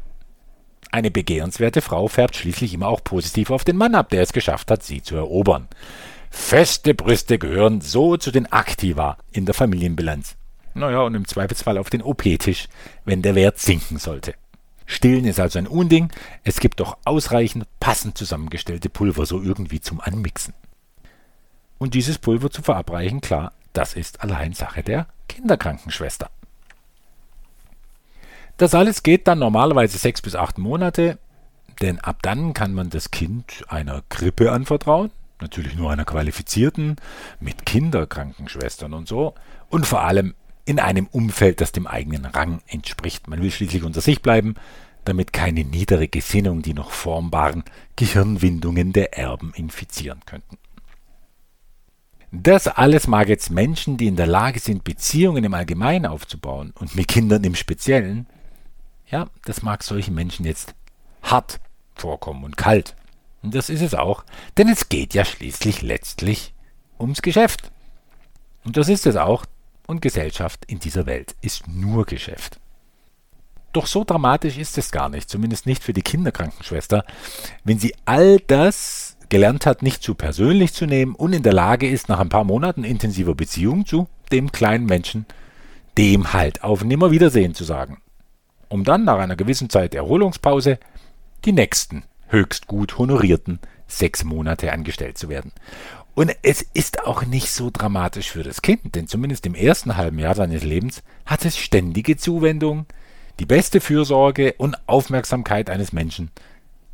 Eine 0.92 1.10
begehrenswerte 1.10 1.80
Frau 1.80 2.06
färbt 2.06 2.36
schließlich 2.36 2.74
immer 2.74 2.88
auch 2.88 3.02
positiv 3.02 3.50
auf 3.50 3.64
den 3.64 3.78
Mann 3.78 3.94
ab, 3.94 4.10
der 4.10 4.20
es 4.20 4.34
geschafft 4.34 4.70
hat, 4.70 4.82
sie 4.82 5.00
zu 5.00 5.16
erobern. 5.16 5.66
Feste 6.30 6.92
Brüste 6.92 7.38
gehören 7.38 7.80
so 7.80 8.18
zu 8.18 8.30
den 8.30 8.52
Aktiva 8.52 9.16
in 9.32 9.46
der 9.46 9.54
Familienbilanz. 9.54 10.36
Naja, 10.74 11.00
und 11.00 11.14
im 11.14 11.26
Zweifelsfall 11.26 11.78
auf 11.78 11.88
den 11.88 12.02
OP-Tisch, 12.02 12.68
wenn 13.06 13.22
der 13.22 13.34
Wert 13.34 13.58
sinken 13.58 13.98
sollte. 13.98 14.34
Stillen 14.84 15.24
ist 15.24 15.40
also 15.40 15.58
ein 15.58 15.66
Unding, 15.66 16.10
es 16.44 16.60
gibt 16.60 16.80
doch 16.80 16.98
ausreichend 17.06 17.66
passend 17.80 18.18
zusammengestellte 18.18 18.90
Pulver 18.90 19.24
so 19.24 19.40
irgendwie 19.40 19.80
zum 19.80 19.98
Anmixen. 19.98 20.52
Und 21.78 21.94
dieses 21.94 22.18
Pulver 22.18 22.50
zu 22.50 22.60
verabreichen, 22.60 23.22
klar, 23.22 23.52
das 23.72 23.94
ist 23.94 24.20
allein 24.20 24.52
Sache 24.52 24.82
der 24.82 25.06
Kinderkrankenschwester. 25.28 26.30
Das 28.62 28.76
alles 28.76 29.02
geht 29.02 29.26
dann 29.26 29.40
normalerweise 29.40 29.98
sechs 29.98 30.22
bis 30.22 30.36
acht 30.36 30.56
Monate, 30.56 31.18
denn 31.80 31.98
ab 31.98 32.18
dann 32.22 32.54
kann 32.54 32.74
man 32.74 32.90
das 32.90 33.10
Kind 33.10 33.64
einer 33.66 34.04
Krippe 34.08 34.52
anvertrauen, 34.52 35.10
natürlich 35.40 35.74
nur 35.74 35.90
einer 35.90 36.04
qualifizierten, 36.04 36.94
mit 37.40 37.66
Kinderkrankenschwestern 37.66 38.94
und 38.94 39.08
so, 39.08 39.34
und 39.68 39.84
vor 39.84 40.02
allem 40.02 40.36
in 40.64 40.78
einem 40.78 41.08
Umfeld, 41.08 41.60
das 41.60 41.72
dem 41.72 41.88
eigenen 41.88 42.24
Rang 42.24 42.62
entspricht. 42.68 43.26
Man 43.26 43.42
will 43.42 43.50
schließlich 43.50 43.82
unter 43.82 44.00
sich 44.00 44.22
bleiben, 44.22 44.54
damit 45.04 45.32
keine 45.32 45.64
niedere 45.64 46.06
Gesinnung 46.06 46.62
die 46.62 46.74
noch 46.74 46.92
formbaren 46.92 47.64
Gehirnwindungen 47.96 48.92
der 48.92 49.18
Erben 49.18 49.52
infizieren 49.56 50.20
könnten. 50.24 50.56
Das 52.30 52.68
alles 52.68 53.08
mag 53.08 53.28
jetzt 53.28 53.50
Menschen, 53.50 53.96
die 53.96 54.06
in 54.06 54.14
der 54.14 54.28
Lage 54.28 54.60
sind, 54.60 54.84
Beziehungen 54.84 55.42
im 55.42 55.52
Allgemeinen 55.52 56.06
aufzubauen 56.06 56.72
und 56.78 56.94
mit 56.94 57.08
Kindern 57.08 57.42
im 57.42 57.56
Speziellen, 57.56 58.28
ja, 59.12 59.28
das 59.44 59.62
mag 59.62 59.84
solchen 59.84 60.14
Menschen 60.14 60.44
jetzt 60.44 60.74
hart 61.22 61.60
vorkommen 61.94 62.42
und 62.44 62.56
kalt. 62.56 62.96
Und 63.42 63.54
das 63.54 63.68
ist 63.68 63.82
es 63.82 63.94
auch, 63.94 64.24
denn 64.56 64.68
es 64.68 64.88
geht 64.88 65.14
ja 65.14 65.24
schließlich 65.24 65.82
letztlich 65.82 66.54
ums 66.98 67.22
Geschäft. 67.22 67.70
Und 68.64 68.76
das 68.76 68.88
ist 68.88 69.06
es 69.06 69.16
auch, 69.16 69.44
und 69.86 70.00
Gesellschaft 70.00 70.64
in 70.66 70.78
dieser 70.78 71.06
Welt 71.06 71.34
ist 71.42 71.68
nur 71.68 72.06
Geschäft. 72.06 72.58
Doch 73.72 73.86
so 73.86 74.04
dramatisch 74.04 74.58
ist 74.58 74.78
es 74.78 74.90
gar 74.90 75.08
nicht, 75.08 75.28
zumindest 75.28 75.66
nicht 75.66 75.82
für 75.82 75.92
die 75.92 76.02
Kinderkrankenschwester, 76.02 77.04
wenn 77.64 77.78
sie 77.78 77.94
all 78.04 78.38
das 78.38 79.16
gelernt 79.28 79.66
hat, 79.66 79.82
nicht 79.82 80.02
zu 80.02 80.14
persönlich 80.14 80.74
zu 80.74 80.86
nehmen 80.86 81.14
und 81.14 81.32
in 81.32 81.42
der 81.42 81.54
Lage 81.54 81.88
ist, 81.88 82.08
nach 82.08 82.20
ein 82.20 82.28
paar 82.28 82.44
Monaten 82.44 82.84
intensiver 82.84 83.34
Beziehung 83.34 83.86
zu 83.86 84.08
dem 84.30 84.52
kleinen 84.52 84.84
Menschen, 84.86 85.26
dem 85.96 86.32
halt 86.32 86.62
auf 86.62 86.84
Nimmerwiedersehen 86.84 87.54
zu 87.54 87.64
sagen. 87.64 88.01
Um 88.72 88.84
dann 88.84 89.04
nach 89.04 89.18
einer 89.18 89.36
gewissen 89.36 89.68
Zeit 89.68 89.94
Erholungspause 89.94 90.78
die 91.44 91.52
nächsten 91.52 92.04
höchst 92.28 92.68
gut 92.68 92.96
honorierten 92.96 93.58
sechs 93.86 94.24
Monate 94.24 94.72
angestellt 94.72 95.18
zu 95.18 95.28
werden. 95.28 95.52
Und 96.14 96.34
es 96.40 96.64
ist 96.72 97.04
auch 97.04 97.26
nicht 97.26 97.50
so 97.50 97.68
dramatisch 97.70 98.30
für 98.30 98.42
das 98.42 98.62
Kind, 98.62 98.94
denn 98.94 99.06
zumindest 99.06 99.44
im 99.44 99.54
ersten 99.54 99.98
halben 99.98 100.18
Jahr 100.18 100.34
seines 100.34 100.64
Lebens 100.64 101.02
hat 101.26 101.44
es 101.44 101.58
ständige 101.58 102.16
Zuwendung, 102.16 102.86
die 103.40 103.44
beste 103.44 103.82
Fürsorge 103.82 104.54
und 104.56 104.78
Aufmerksamkeit 104.88 105.68
eines 105.68 105.92
Menschen, 105.92 106.30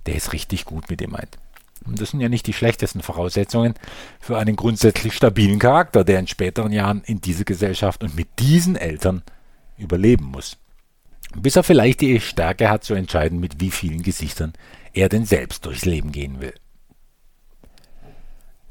der 0.07 0.17
es 0.17 0.33
richtig 0.33 0.65
gut 0.65 0.91
mit 0.91 1.01
ihm 1.01 1.11
meint. 1.11 1.39
Und 1.87 2.01
das 2.01 2.11
sind 2.11 2.19
ja 2.19 2.29
nicht 2.29 2.49
die 2.49 2.55
schlechtesten 2.55 3.03
Voraussetzungen 3.03 3.75
für 4.19 4.37
einen 4.37 4.57
grundsätzlich 4.57 5.15
stabilen 5.15 5.61
Charakter, 5.61 6.03
der 6.03 6.19
in 6.19 6.27
späteren 6.27 6.73
Jahren 6.73 7.03
in 7.07 7.21
dieser 7.21 7.45
Gesellschaft 7.45 8.03
und 8.03 8.17
mit 8.17 8.27
diesen 8.41 8.75
Eltern 8.75 9.23
überleben 9.77 10.25
muss. 10.25 10.57
Bis 11.37 11.57
er 11.57 11.63
vielleicht 11.63 12.01
die 12.01 12.21
Stärke 12.21 12.71
hat 12.71 12.85
zu 12.85 12.95
entscheiden, 12.95 13.39
mit 13.39 13.61
wie 13.61 13.71
vielen 13.71 14.03
Gesichtern 14.03 14.53
er 14.93 15.09
denn 15.09 15.25
selbst 15.25 15.67
durchs 15.67 15.85
Leben 15.85 16.13
gehen 16.13 16.41
will. 16.41 16.55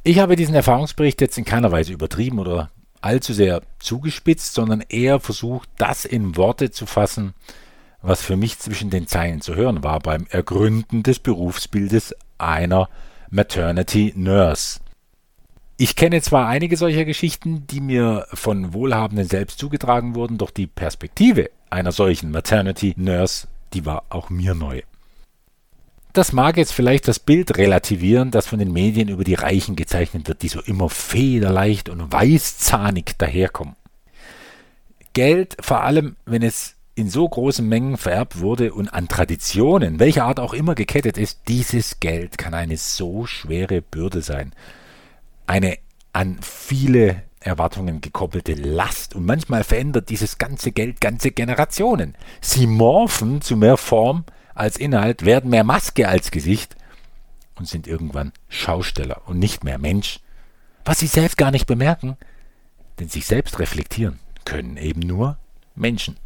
Ich 0.03 0.19
habe 0.19 0.35
diesen 0.35 0.55
Erfahrungsbericht 0.55 1.19
jetzt 1.21 1.37
in 1.37 1.45
keiner 1.45 1.71
Weise 1.71 1.93
übertrieben 1.93 2.39
oder 2.39 2.71
allzu 3.01 3.33
sehr 3.33 3.61
zugespitzt, 3.79 4.53
sondern 4.53 4.81
eher 4.87 5.19
versucht, 5.19 5.69
das 5.77 6.05
in 6.05 6.35
Worte 6.37 6.71
zu 6.71 6.85
fassen, 6.85 7.33
was 8.01 8.21
für 8.21 8.37
mich 8.37 8.57
zwischen 8.59 8.89
den 8.89 9.07
Zeilen 9.07 9.41
zu 9.41 9.55
hören 9.55 9.83
war 9.83 9.99
beim 9.99 10.25
Ergründen 10.29 11.03
des 11.03 11.19
Berufsbildes 11.19 12.15
einer 12.37 12.89
Maternity 13.29 14.13
Nurse. 14.15 14.79
Ich 15.77 15.95
kenne 15.95 16.21
zwar 16.21 16.47
einige 16.47 16.75
solcher 16.77 17.05
Geschichten, 17.05 17.67
die 17.67 17.81
mir 17.81 18.25
von 18.33 18.73
Wohlhabenden 18.73 19.27
selbst 19.27 19.59
zugetragen 19.59 20.15
wurden, 20.15 20.37
doch 20.37 20.51
die 20.51 20.67
Perspektive 20.67 21.49
einer 21.69 21.91
solchen 21.91 22.31
Maternity 22.31 22.93
Nurse, 22.97 23.47
die 23.73 23.85
war 23.85 24.03
auch 24.09 24.29
mir 24.29 24.53
neu. 24.53 24.81
Das 26.13 26.33
mag 26.33 26.57
jetzt 26.57 26.73
vielleicht 26.73 27.07
das 27.07 27.19
Bild 27.19 27.57
relativieren, 27.57 28.31
das 28.31 28.47
von 28.47 28.57
den 28.57 28.73
Medien 28.73 29.07
über 29.07 29.23
die 29.23 29.35
Reichen 29.35 29.75
gezeichnet 29.75 30.27
wird, 30.27 30.41
die 30.41 30.47
so 30.47 30.61
immer 30.61 30.89
federleicht 30.89 31.89
und 31.89 32.11
weißzahnig 32.11 33.17
daherkommen. 33.17 33.75
Geld, 35.13 35.57
vor 35.61 35.83
allem 35.83 36.15
wenn 36.25 36.41
es 36.41 36.75
in 36.95 37.11
so 37.11 37.29
großen 37.29 37.67
Mengen 37.67 37.97
vererbt 37.97 38.39
wurde 38.39 38.73
und 38.73 38.89
an 38.89 39.07
Traditionen, 39.07 39.99
welcher 39.99 40.25
Art 40.25 40.39
auch 40.39 40.53
immer 40.55 40.73
gekettet 40.73 41.19
ist, 41.19 41.41
dieses 41.47 41.99
Geld 41.99 42.39
kann 42.39 42.55
eine 42.55 42.77
so 42.77 43.27
schwere 43.27 43.83
Bürde 43.83 44.21
sein. 44.21 44.53
Eine 45.45 45.77
an 46.13 46.39
viele 46.41 47.21
Erwartungen 47.39 48.01
gekoppelte 48.01 48.53
Last 48.53 49.15
und 49.15 49.25
manchmal 49.25 49.63
verändert 49.63 50.09
dieses 50.09 50.37
ganze 50.37 50.71
Geld 50.71 51.01
ganze 51.01 51.31
Generationen. 51.31 52.15
Sie 52.41 52.67
morphen 52.67 53.41
zu 53.41 53.55
mehr 53.55 53.77
Form 53.77 54.25
als 54.55 54.77
Inhalt, 54.77 55.23
werden 55.25 55.49
mehr 55.49 55.63
Maske 55.63 56.07
als 56.07 56.31
Gesicht 56.31 56.75
und 57.55 57.67
sind 57.67 57.87
irgendwann 57.87 58.31
Schausteller 58.49 59.21
und 59.25 59.39
nicht 59.39 59.63
mehr 59.63 59.77
Mensch, 59.77 60.19
was 60.85 60.99
sie 60.99 61.07
selbst 61.07 61.37
gar 61.37 61.51
nicht 61.51 61.67
bemerken, 61.67 62.17
denn 62.99 63.09
sich 63.09 63.25
selbst 63.25 63.59
reflektieren 63.59 64.19
können 64.45 64.77
eben 64.77 65.01
nur 65.01 65.37
Menschen. 65.75 66.17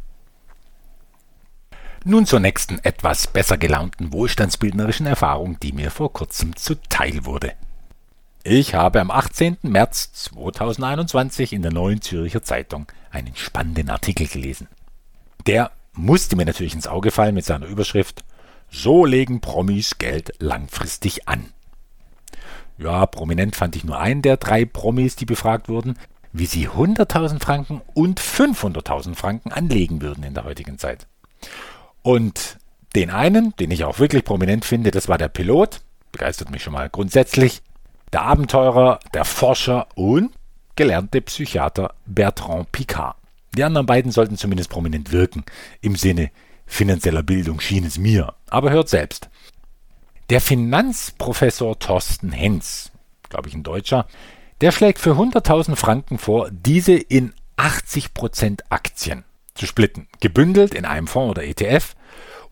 Nun 2.04 2.26
zur 2.26 2.40
nächsten 2.40 2.80
etwas 2.80 3.28
besser 3.28 3.58
gelaunten 3.58 4.12
wohlstandsbildnerischen 4.12 5.06
Erfahrung, 5.06 5.60
die 5.60 5.72
mir 5.72 5.90
vor 5.90 6.12
kurzem 6.12 6.56
zuteil 6.56 7.24
wurde. 7.24 7.52
Ich 8.44 8.74
habe 8.74 9.00
am 9.00 9.12
18. 9.12 9.58
März 9.62 10.14
2021 10.14 11.52
in 11.52 11.62
der 11.62 11.70
Neuen 11.70 12.00
Zürcher 12.00 12.42
Zeitung 12.42 12.86
einen 13.12 13.36
spannenden 13.36 13.88
Artikel 13.88 14.26
gelesen. 14.26 14.66
Der 15.46 15.70
musste 15.92 16.34
mir 16.34 16.44
natürlich 16.44 16.74
ins 16.74 16.88
Auge 16.88 17.12
fallen 17.12 17.36
mit 17.36 17.44
seiner 17.44 17.66
Überschrift 17.66 18.24
So 18.68 19.04
legen 19.04 19.40
Promis 19.40 19.96
Geld 19.98 20.32
langfristig 20.40 21.28
an. 21.28 21.52
Ja, 22.78 23.06
prominent 23.06 23.54
fand 23.54 23.76
ich 23.76 23.84
nur 23.84 24.00
einen 24.00 24.22
der 24.22 24.38
drei 24.38 24.64
Promis, 24.64 25.14
die 25.14 25.26
befragt 25.26 25.68
wurden, 25.68 25.96
wie 26.32 26.46
sie 26.46 26.68
100.000 26.68 27.38
Franken 27.40 27.80
und 27.94 28.20
500.000 28.20 29.14
Franken 29.14 29.52
anlegen 29.52 30.02
würden 30.02 30.24
in 30.24 30.34
der 30.34 30.42
heutigen 30.42 30.78
Zeit. 30.78 31.06
Und 32.02 32.58
den 32.96 33.10
einen, 33.10 33.54
den 33.60 33.70
ich 33.70 33.84
auch 33.84 34.00
wirklich 34.00 34.24
prominent 34.24 34.64
finde, 34.64 34.90
das 34.90 35.08
war 35.08 35.16
der 35.16 35.28
Pilot, 35.28 35.80
begeistert 36.10 36.50
mich 36.50 36.64
schon 36.64 36.72
mal 36.72 36.90
grundsätzlich, 36.90 37.62
der 38.12 38.22
Abenteurer, 38.22 39.00
der 39.14 39.24
Forscher 39.24 39.86
und 39.94 40.32
gelernte 40.76 41.20
Psychiater 41.20 41.94
Bertrand 42.06 42.70
Picard. 42.72 43.16
Die 43.54 43.64
anderen 43.64 43.86
beiden 43.86 44.12
sollten 44.12 44.36
zumindest 44.36 44.70
prominent 44.70 45.12
wirken. 45.12 45.44
Im 45.80 45.96
Sinne 45.96 46.30
finanzieller 46.66 47.22
Bildung 47.22 47.60
schien 47.60 47.84
es 47.84 47.98
mir. 47.98 48.34
Aber 48.48 48.70
hört 48.70 48.88
selbst. 48.88 49.28
Der 50.30 50.40
Finanzprofessor 50.40 51.78
Thorsten 51.78 52.32
Hens, 52.32 52.90
glaube 53.28 53.48
ich 53.48 53.54
ein 53.54 53.62
Deutscher, 53.62 54.06
der 54.62 54.72
schlägt 54.72 54.98
für 54.98 55.12
100.000 55.12 55.76
Franken 55.76 56.18
vor, 56.18 56.48
diese 56.50 56.94
in 56.94 57.34
80% 57.56 58.60
Aktien 58.70 59.24
zu 59.54 59.66
splitten, 59.66 60.08
gebündelt 60.20 60.74
in 60.74 60.84
einem 60.84 61.06
Fonds 61.06 61.32
oder 61.32 61.44
ETF 61.44 61.94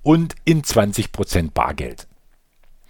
und 0.02 0.35
in 0.45 0.62
20% 0.62 1.52
Bargeld. 1.52 2.07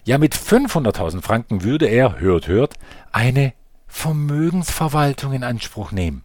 Ja, 0.04 0.18
mit 0.18 0.34
500.000 0.34 1.22
Franken 1.22 1.62
würde 1.62 1.86
er, 1.86 2.20
hört, 2.20 2.46
hört, 2.48 2.74
eine 3.12 3.52
Vermögensverwaltung 3.86 5.32
in 5.32 5.44
Anspruch 5.44 5.92
nehmen. 5.92 6.24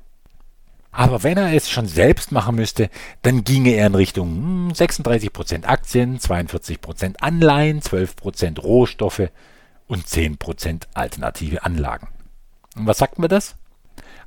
Aber 0.91 1.24
wenn 1.24 1.38
er 1.38 1.53
es 1.53 1.70
schon 1.70 1.88
selbst 1.88 2.32
machen 2.32 2.55
müsste, 2.55 2.89
dann 3.22 3.44
ginge 3.44 3.72
er 3.72 3.88
in 3.88 3.96
Richtung 3.96 4.72
36% 4.72 5.55
hm, 5.55 5.65
Aktien, 5.65 6.20
42% 6.20 7.17
Anleihen, 7.20 7.82
12% 7.82 8.62
Rohstoffe 8.62 9.29
und 9.88 10.05
10% 10.08 10.84
alternative 10.94 11.65
Anlagen. 11.65 12.08
Und 12.77 12.88
was 12.88 12.98
sagt 12.98 13.20
mir 13.20 13.27
das? 13.27 13.55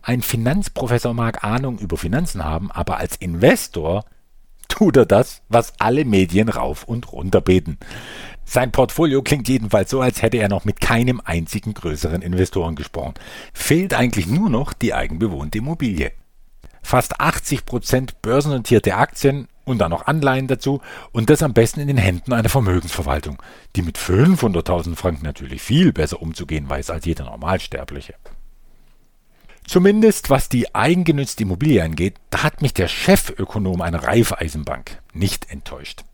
Ein 0.02 0.20
Finanzprofessor 0.20 1.14
mag 1.14 1.42
Ahnung 1.42 1.78
über 1.78 1.96
Finanzen 1.96 2.44
haben, 2.44 2.70
aber 2.70 2.98
als 2.98 3.16
Investor 3.16 4.04
tut 4.68 4.96
er 4.96 5.06
das, 5.06 5.42
was 5.48 5.72
alle 5.78 6.04
Medien 6.04 6.48
rauf 6.48 6.84
und 6.84 7.12
runter 7.12 7.40
beten. 7.40 7.78
Sein 8.44 8.72
Portfolio 8.72 9.22
klingt 9.22 9.48
jedenfalls 9.48 9.90
so, 9.90 10.00
als 10.00 10.22
hätte 10.22 10.38
er 10.38 10.48
noch 10.48 10.64
mit 10.64 10.80
keinem 10.80 11.20
einzigen 11.22 11.74
größeren 11.74 12.22
Investoren 12.22 12.76
gesprochen. 12.76 13.14
Fehlt 13.52 13.92
eigentlich 13.92 14.26
nur 14.26 14.48
noch 14.48 14.72
die 14.72 14.94
eigenbewohnte 14.94 15.58
Immobilie. 15.58 16.12
Fast 16.82 17.20
80 17.20 17.66
Prozent 17.66 18.22
börsennotierte 18.22 18.94
Aktien 18.94 19.48
und 19.66 19.78
dann 19.78 19.90
noch 19.90 20.06
Anleihen 20.06 20.46
dazu 20.46 20.80
und 21.12 21.28
das 21.28 21.42
am 21.42 21.52
besten 21.52 21.80
in 21.80 21.88
den 21.88 21.98
Händen 21.98 22.32
einer 22.32 22.48
Vermögensverwaltung, 22.48 23.42
die 23.76 23.82
mit 23.82 23.98
500.000 23.98 24.96
Franken 24.96 25.24
natürlich 25.24 25.60
viel 25.60 25.92
besser 25.92 26.22
umzugehen 26.22 26.70
weiß 26.70 26.88
als 26.88 27.04
jeder 27.04 27.24
Normalsterbliche. 27.24 28.14
Zumindest 29.68 30.30
was 30.30 30.48
die 30.48 30.74
eigengenützte 30.74 31.42
Immobilie 31.42 31.84
angeht, 31.84 32.14
da 32.30 32.42
hat 32.42 32.62
mich 32.62 32.72
der 32.72 32.88
Chefökonom 32.88 33.82
einer 33.82 34.02
Raiffeisenbank 34.02 35.02
nicht 35.12 35.50
enttäuscht. 35.50 36.04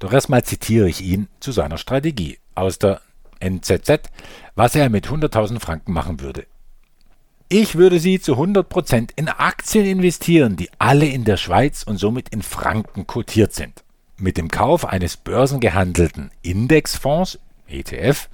Doch 0.00 0.12
erstmal 0.12 0.42
zitiere 0.42 0.88
ich 0.88 1.00
ihn 1.00 1.28
zu 1.38 1.52
seiner 1.52 1.78
Strategie 1.78 2.38
aus 2.56 2.80
der 2.80 3.00
NZZ, 3.38 4.10
was 4.56 4.74
er 4.74 4.90
mit 4.90 5.06
100.000 5.06 5.60
Franken 5.60 5.92
machen 5.92 6.18
würde. 6.18 6.46
Ich 7.48 7.76
würde 7.76 8.00
sie 8.00 8.20
zu 8.20 8.34
100% 8.34 9.10
in 9.14 9.28
Aktien 9.28 9.86
investieren, 9.86 10.56
die 10.56 10.68
alle 10.80 11.06
in 11.06 11.24
der 11.24 11.36
Schweiz 11.36 11.84
und 11.84 11.96
somit 11.96 12.30
in 12.30 12.42
Franken 12.42 13.06
kotiert 13.06 13.54
sind. 13.54 13.84
Mit 14.16 14.36
dem 14.36 14.50
Kauf 14.50 14.84
eines 14.84 15.16
börsengehandelten 15.16 16.32
Indexfonds, 16.42 17.38
ETF, 17.68 18.28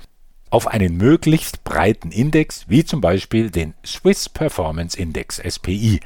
auf 0.51 0.67
einen 0.67 0.97
möglichst 0.97 1.65
breiten 1.65 2.11
Index, 2.11 2.69
wie 2.69 2.85
zum 2.85 3.01
Beispiel 3.01 3.51
den 3.51 3.75
Swiss 3.85 4.29
Performance 4.29 4.97
Index 4.99 5.37
SPI, 5.37 6.01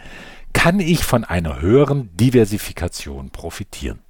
kann 0.52 0.80
ich 0.80 1.04
von 1.04 1.24
einer 1.24 1.60
höheren 1.60 2.14
Diversifikation 2.16 3.30
profitieren. 3.30 4.00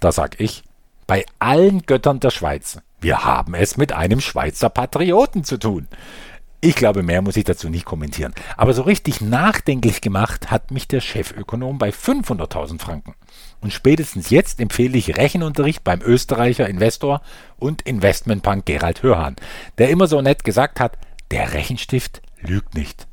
Da 0.00 0.12
sag 0.12 0.40
ich, 0.40 0.62
bei 1.06 1.24
allen 1.38 1.82
Göttern 1.82 2.20
der 2.20 2.30
Schweiz, 2.30 2.78
wir 3.00 3.24
haben 3.24 3.54
es 3.54 3.76
mit 3.76 3.92
einem 3.92 4.20
Schweizer 4.20 4.68
Patrioten 4.68 5.44
zu 5.44 5.58
tun. 5.58 5.88
Ich 6.66 6.74
glaube, 6.74 7.04
mehr 7.04 7.22
muss 7.22 7.36
ich 7.36 7.44
dazu 7.44 7.68
nicht 7.68 7.84
kommentieren. 7.84 8.34
Aber 8.56 8.74
so 8.74 8.82
richtig 8.82 9.20
nachdenklich 9.20 10.00
gemacht 10.00 10.50
hat 10.50 10.72
mich 10.72 10.88
der 10.88 11.00
Chefökonom 11.00 11.78
bei 11.78 11.90
500.000 11.90 12.80
Franken. 12.80 13.14
Und 13.60 13.72
spätestens 13.72 14.30
jetzt 14.30 14.58
empfehle 14.58 14.98
ich 14.98 15.16
Rechenunterricht 15.16 15.84
beim 15.84 16.02
Österreicher 16.02 16.68
Investor 16.68 17.22
und 17.56 17.82
Investmentbank 17.82 18.66
Gerald 18.66 19.04
Hörhan, 19.04 19.36
der 19.78 19.90
immer 19.90 20.08
so 20.08 20.20
nett 20.20 20.42
gesagt 20.42 20.80
hat, 20.80 20.98
der 21.30 21.52
Rechenstift 21.52 22.20
lügt 22.40 22.74
nicht. 22.74 23.06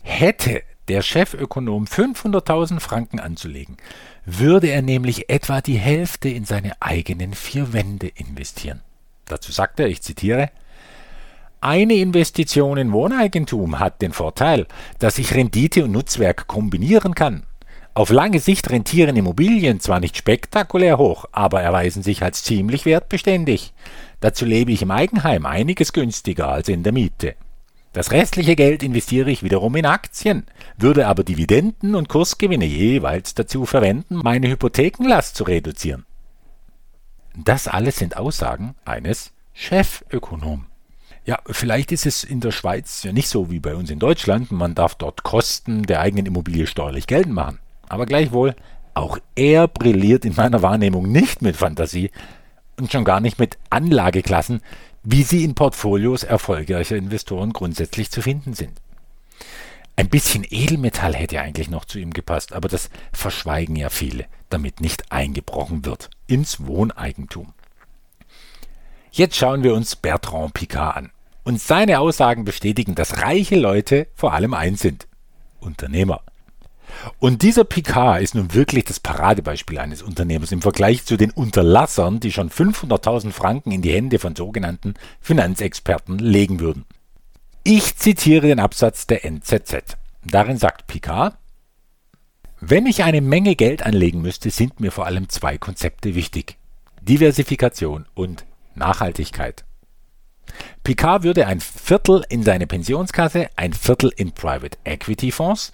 Hätte 0.00 0.62
der 0.88 1.02
Chefökonom 1.02 1.84
500.000 1.84 2.80
Franken 2.80 3.20
anzulegen, 3.20 3.76
würde 4.24 4.68
er 4.68 4.80
nämlich 4.80 5.28
etwa 5.28 5.60
die 5.60 5.76
Hälfte 5.76 6.30
in 6.30 6.46
seine 6.46 6.80
eigenen 6.80 7.34
vier 7.34 7.74
Wände 7.74 8.08
investieren. 8.08 8.80
Dazu 9.26 9.52
sagt 9.52 9.80
er, 9.80 9.88
ich 9.88 10.00
zitiere, 10.00 10.50
eine 11.64 11.94
Investition 11.94 12.76
in 12.76 12.92
Wohneigentum 12.92 13.78
hat 13.78 14.02
den 14.02 14.12
Vorteil, 14.12 14.66
dass 14.98 15.18
ich 15.18 15.34
Rendite 15.34 15.84
und 15.84 15.92
Nutzwerk 15.92 16.46
kombinieren 16.46 17.14
kann. 17.14 17.44
Auf 17.94 18.10
lange 18.10 18.40
Sicht 18.40 18.70
rentieren 18.70 19.16
Immobilien 19.16 19.80
zwar 19.80 20.00
nicht 20.00 20.16
spektakulär 20.16 20.98
hoch, 20.98 21.26
aber 21.32 21.62
erweisen 21.62 22.02
sich 22.02 22.22
als 22.22 22.42
ziemlich 22.42 22.84
wertbeständig. 22.84 23.72
Dazu 24.20 24.44
lebe 24.44 24.72
ich 24.72 24.82
im 24.82 24.90
Eigenheim 24.90 25.46
einiges 25.46 25.92
günstiger 25.92 26.48
als 26.48 26.68
in 26.68 26.82
der 26.82 26.92
Miete. 26.92 27.34
Das 27.92 28.10
restliche 28.10 28.56
Geld 28.56 28.82
investiere 28.82 29.30
ich 29.30 29.44
wiederum 29.44 29.76
in 29.76 29.86
Aktien, 29.86 30.46
würde 30.76 31.06
aber 31.06 31.22
Dividenden 31.22 31.94
und 31.94 32.08
Kursgewinne 32.08 32.64
jeweils 32.64 33.34
dazu 33.34 33.64
verwenden, 33.64 34.16
meine 34.16 34.48
Hypothekenlast 34.48 35.36
zu 35.36 35.44
reduzieren. 35.44 36.04
Das 37.36 37.68
alles 37.68 37.96
sind 37.96 38.16
Aussagen 38.16 38.74
eines 38.84 39.32
Chefökonom. 39.52 40.66
Ja, 41.26 41.38
vielleicht 41.46 41.90
ist 41.90 42.04
es 42.04 42.22
in 42.22 42.40
der 42.40 42.50
Schweiz 42.50 43.02
ja 43.02 43.12
nicht 43.12 43.28
so 43.28 43.50
wie 43.50 43.60
bei 43.60 43.74
uns 43.74 43.90
in 43.90 43.98
Deutschland. 43.98 44.52
Man 44.52 44.74
darf 44.74 44.94
dort 44.94 45.22
Kosten 45.22 45.84
der 45.84 46.00
eigenen 46.00 46.26
Immobilie 46.26 46.66
steuerlich 46.66 47.06
geltend 47.06 47.34
machen. 47.34 47.60
Aber 47.88 48.04
gleichwohl, 48.04 48.54
auch 48.92 49.18
er 49.34 49.66
brilliert 49.66 50.24
in 50.26 50.34
meiner 50.34 50.60
Wahrnehmung 50.60 51.10
nicht 51.10 51.40
mit 51.40 51.56
Fantasie 51.56 52.10
und 52.78 52.92
schon 52.92 53.04
gar 53.04 53.20
nicht 53.20 53.38
mit 53.38 53.56
Anlageklassen, 53.70 54.60
wie 55.02 55.22
sie 55.22 55.44
in 55.44 55.54
Portfolios 55.54 56.24
erfolgreicher 56.24 56.96
Investoren 56.96 57.52
grundsätzlich 57.52 58.10
zu 58.10 58.20
finden 58.20 58.52
sind. 58.52 58.72
Ein 59.96 60.08
bisschen 60.08 60.44
Edelmetall 60.48 61.14
hätte 61.14 61.40
eigentlich 61.40 61.70
noch 61.70 61.84
zu 61.84 61.98
ihm 61.98 62.12
gepasst, 62.12 62.52
aber 62.52 62.68
das 62.68 62.90
verschweigen 63.12 63.76
ja 63.76 63.90
viele, 63.90 64.26
damit 64.50 64.80
nicht 64.80 65.12
eingebrochen 65.12 65.84
wird 65.84 66.10
ins 66.26 66.66
Wohneigentum. 66.66 67.52
Jetzt 69.12 69.36
schauen 69.36 69.62
wir 69.62 69.74
uns 69.74 69.94
Bertrand 69.94 70.54
Picard 70.54 70.96
an. 70.96 71.10
Und 71.44 71.60
seine 71.60 72.00
Aussagen 72.00 72.44
bestätigen, 72.44 72.94
dass 72.94 73.18
reiche 73.18 73.56
Leute 73.56 74.08
vor 74.14 74.32
allem 74.32 74.54
eins 74.54 74.80
sind. 74.80 75.06
Unternehmer. 75.60 76.22
Und 77.18 77.42
dieser 77.42 77.64
Picard 77.64 78.22
ist 78.22 78.34
nun 78.34 78.54
wirklich 78.54 78.84
das 78.84 79.00
Paradebeispiel 79.00 79.78
eines 79.78 80.02
Unternehmers 80.02 80.52
im 80.52 80.62
Vergleich 80.62 81.04
zu 81.04 81.16
den 81.16 81.30
Unterlassern, 81.30 82.20
die 82.20 82.32
schon 82.32 82.50
500.000 82.50 83.32
Franken 83.32 83.72
in 83.72 83.82
die 83.82 83.92
Hände 83.92 84.18
von 84.18 84.36
sogenannten 84.36 84.94
Finanzexperten 85.20 86.18
legen 86.18 86.60
würden. 86.60 86.84
Ich 87.62 87.96
zitiere 87.96 88.46
den 88.46 88.60
Absatz 88.60 89.06
der 89.06 89.24
NZZ. 89.24 89.96
Darin 90.24 90.58
sagt 90.58 90.86
Picard, 90.86 91.36
wenn 92.60 92.86
ich 92.86 93.02
eine 93.02 93.20
Menge 93.20 93.56
Geld 93.56 93.84
anlegen 93.84 94.22
müsste, 94.22 94.50
sind 94.50 94.80
mir 94.80 94.90
vor 94.90 95.06
allem 95.06 95.28
zwei 95.28 95.58
Konzepte 95.58 96.14
wichtig. 96.14 96.56
Diversifikation 97.02 98.06
und 98.14 98.46
Nachhaltigkeit. 98.74 99.64
Picard 100.82 101.22
würde 101.22 101.46
ein 101.46 101.60
Viertel 101.60 102.24
in 102.28 102.42
seine 102.42 102.66
Pensionskasse, 102.66 103.48
ein 103.56 103.72
Viertel 103.72 104.12
in 104.16 104.32
Private 104.32 104.78
Equity 104.84 105.30
Fonds, 105.30 105.72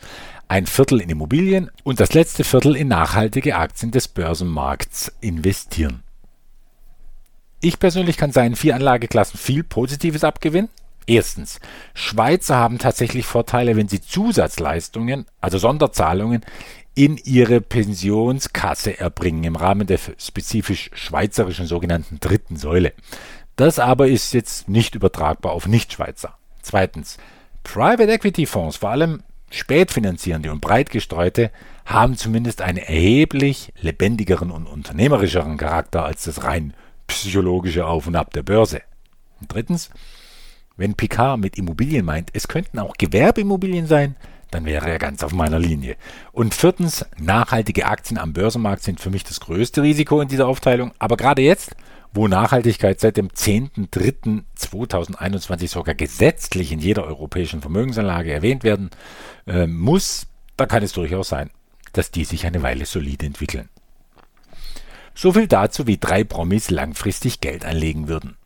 ein 0.48 0.66
Viertel 0.66 1.00
in 1.00 1.10
Immobilien 1.10 1.70
und 1.84 2.00
das 2.00 2.14
letzte 2.14 2.44
Viertel 2.44 2.76
in 2.76 2.88
nachhaltige 2.88 3.56
Aktien 3.56 3.90
des 3.90 4.08
Börsenmarkts 4.08 5.12
investieren. 5.20 6.02
Ich 7.60 7.78
persönlich 7.78 8.16
kann 8.16 8.32
seinen 8.32 8.56
vier 8.56 8.74
Anlageklassen 8.74 9.38
viel 9.38 9.62
Positives 9.62 10.24
abgewinnen. 10.24 10.70
Erstens, 11.06 11.60
Schweizer 11.92 12.56
haben 12.56 12.78
tatsächlich 12.78 13.26
Vorteile, 13.26 13.76
wenn 13.76 13.88
sie 13.88 14.00
Zusatzleistungen, 14.00 15.26
also 15.40 15.58
Sonderzahlungen, 15.58 16.44
in 16.94 17.16
ihre 17.16 17.60
Pensionskasse 17.60 18.98
erbringen 18.98 19.44
im 19.44 19.56
Rahmen 19.56 19.86
der 19.86 19.98
spezifisch 20.18 20.90
schweizerischen 20.92 21.66
sogenannten 21.66 22.18
dritten 22.20 22.56
Säule. 22.56 22.92
Das 23.60 23.78
aber 23.78 24.08
ist 24.08 24.32
jetzt 24.32 24.70
nicht 24.70 24.94
übertragbar 24.94 25.52
auf 25.52 25.68
Nichtschweizer. 25.68 26.34
Zweitens, 26.62 27.18
Private 27.62 28.10
Equity 28.10 28.46
Fonds, 28.46 28.78
vor 28.78 28.88
allem 28.88 29.22
spätfinanzierende 29.50 30.50
und 30.50 30.62
breit 30.62 30.88
gestreute, 30.88 31.50
haben 31.84 32.16
zumindest 32.16 32.62
einen 32.62 32.78
erheblich 32.78 33.70
lebendigeren 33.78 34.50
und 34.50 34.66
unternehmerischeren 34.66 35.58
Charakter 35.58 36.06
als 36.06 36.24
das 36.24 36.42
rein 36.42 36.72
psychologische 37.06 37.84
Auf 37.84 38.06
und 38.06 38.16
Ab 38.16 38.32
der 38.32 38.44
Börse. 38.44 38.80
Und 39.42 39.52
drittens, 39.52 39.90
wenn 40.78 40.94
Picard 40.94 41.38
mit 41.38 41.58
Immobilien 41.58 42.06
meint, 42.06 42.30
es 42.32 42.48
könnten 42.48 42.78
auch 42.78 42.94
Gewerbeimmobilien 42.96 43.86
sein, 43.86 44.16
dann 44.50 44.64
wäre 44.64 44.88
er 44.88 44.98
ganz 44.98 45.22
auf 45.22 45.32
meiner 45.32 45.58
Linie. 45.58 45.96
Und 46.32 46.54
viertens, 46.54 47.04
nachhaltige 47.18 47.86
Aktien 47.86 48.18
am 48.18 48.32
Börsenmarkt 48.32 48.82
sind 48.82 49.00
für 49.00 49.10
mich 49.10 49.24
das 49.24 49.40
größte 49.40 49.82
Risiko 49.82 50.20
in 50.20 50.28
dieser 50.28 50.48
Aufteilung. 50.48 50.92
Aber 50.98 51.16
gerade 51.16 51.42
jetzt, 51.42 51.76
wo 52.12 52.28
Nachhaltigkeit 52.28 53.00
seit 53.00 53.16
dem 53.16 53.28
10.03.2021 53.28 55.68
sogar 55.68 55.94
gesetzlich 55.94 56.72
in 56.72 56.80
jeder 56.80 57.04
europäischen 57.04 57.60
Vermögensanlage 57.60 58.32
erwähnt 58.32 58.64
werden 58.64 58.90
äh, 59.46 59.66
muss, 59.66 60.26
da 60.56 60.66
kann 60.66 60.82
es 60.82 60.92
durchaus 60.92 61.28
sein, 61.28 61.50
dass 61.92 62.10
die 62.10 62.24
sich 62.24 62.46
eine 62.46 62.62
Weile 62.62 62.86
solide 62.86 63.26
entwickeln. 63.26 63.68
So 65.14 65.32
viel 65.32 65.46
dazu, 65.46 65.86
wie 65.86 65.98
drei 65.98 66.24
Promis 66.24 66.70
langfristig 66.70 67.40
Geld 67.40 67.64
anlegen 67.64 68.08
würden. 68.08 68.36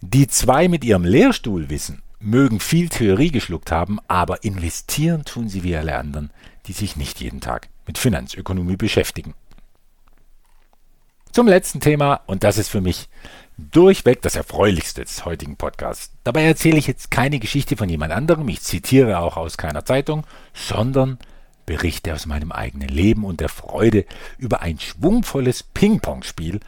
Die 0.00 0.28
zwei 0.28 0.68
mit 0.68 0.84
ihrem 0.84 1.04
Lehrstuhlwissen 1.04 2.02
mögen 2.22 2.60
viel 2.60 2.88
Theorie 2.88 3.30
geschluckt 3.30 3.70
haben, 3.70 3.98
aber 4.08 4.44
investieren 4.44 5.24
tun 5.24 5.48
sie 5.48 5.62
wie 5.62 5.76
alle 5.76 5.96
anderen, 5.96 6.30
die 6.66 6.72
sich 6.72 6.96
nicht 6.96 7.20
jeden 7.20 7.40
Tag 7.40 7.68
mit 7.86 7.98
Finanzökonomie 7.98 8.76
beschäftigen. 8.76 9.34
Zum 11.32 11.48
letzten 11.48 11.80
Thema, 11.80 12.20
und 12.26 12.44
das 12.44 12.58
ist 12.58 12.68
für 12.68 12.82
mich 12.82 13.08
durchweg 13.56 14.20
das 14.22 14.36
Erfreulichste 14.36 15.02
des 15.02 15.24
heutigen 15.24 15.56
Podcasts. 15.56 16.12
Dabei 16.24 16.44
erzähle 16.44 16.78
ich 16.78 16.86
jetzt 16.86 17.10
keine 17.10 17.38
Geschichte 17.38 17.76
von 17.76 17.88
jemand 17.88 18.12
anderem, 18.12 18.48
ich 18.48 18.60
zitiere 18.60 19.18
auch 19.18 19.36
aus 19.36 19.56
keiner 19.56 19.84
Zeitung, 19.84 20.26
sondern 20.52 21.18
berichte 21.64 22.12
aus 22.12 22.26
meinem 22.26 22.52
eigenen 22.52 22.88
Leben 22.88 23.24
und 23.24 23.40
der 23.40 23.48
Freude 23.48 24.04
über 24.38 24.60
ein 24.60 24.78
schwungvolles 24.78 25.62
Ping-Pong-Spiel 25.62 26.60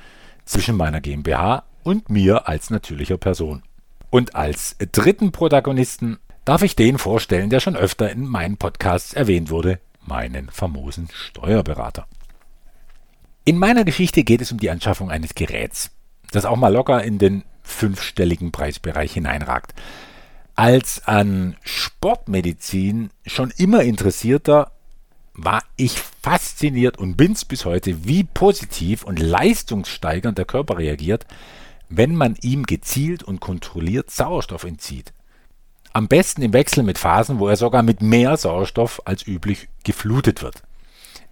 zwischen 0.45 0.77
meiner 0.77 1.01
GmbH 1.01 1.65
und 1.83 2.09
mir 2.09 2.49
als 2.49 2.71
natürlicher 2.71 3.19
Person. 3.19 3.63
Und 4.15 4.37
als 4.37 4.77
dritten 4.93 5.33
Protagonisten 5.33 6.21
darf 6.45 6.63
ich 6.63 6.77
den 6.77 6.99
vorstellen, 6.99 7.51
der 7.51 7.59
schon 7.59 7.75
öfter 7.75 8.13
in 8.13 8.29
meinen 8.29 8.59
Podcasts 8.59 9.13
erwähnt 9.13 9.51
wurde, 9.51 9.81
meinen 10.07 10.51
famosen 10.51 11.09
Steuerberater. 11.13 12.07
In 13.45 13.59
meiner 13.59 13.83
Geschichte 13.83 14.23
geht 14.23 14.41
es 14.41 14.53
um 14.53 14.59
die 14.59 14.71
Anschaffung 14.71 15.11
eines 15.11 15.35
Geräts, 15.35 15.91
das 16.31 16.45
auch 16.45 16.55
mal 16.55 16.73
locker 16.73 17.03
in 17.03 17.19
den 17.19 17.43
fünfstelligen 17.65 18.53
Preisbereich 18.53 19.15
hineinragt. 19.15 19.75
Als 20.55 21.05
an 21.09 21.57
Sportmedizin 21.65 23.11
schon 23.27 23.53
immer 23.57 23.83
interessierter 23.83 24.71
war 25.33 25.65
ich 25.75 25.99
fasziniert 26.23 26.99
und 26.99 27.17
bin's 27.17 27.45
bis 27.45 27.65
heute, 27.65 28.07
wie 28.07 28.23
positiv 28.23 29.03
und 29.03 29.19
leistungssteigernd 29.19 30.39
der 30.39 30.45
Körper 30.45 30.79
reagiert, 30.79 31.27
wenn 31.89 32.15
man 32.15 32.37
ihm 32.43 32.65
gezielt 32.65 33.23
und 33.23 33.41
kontrolliert 33.41 34.11
Sauerstoff 34.11 34.65
entzieht. 34.65 35.15
Am 35.93 36.09
besten 36.09 36.43
im 36.43 36.53
Wechsel 36.53 36.83
mit 36.83 36.99
Phasen, 36.99 37.39
wo 37.39 37.49
er 37.49 37.57
sogar 37.57 37.83
mit 37.83 38.03
mehr 38.03 38.37
Sauerstoff 38.37 39.01
als 39.05 39.27
üblich 39.27 39.69
geflutet 39.85 40.43
wird. 40.43 40.63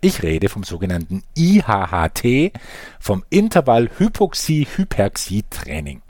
Ich 0.01 0.23
rede 0.23 0.49
vom 0.49 0.65
sogenannten 0.65 1.23
IHHT, 1.37 2.53
vom 2.99 3.25
Intervall-Hypoxie-Hyperxie-Training. 3.31 6.01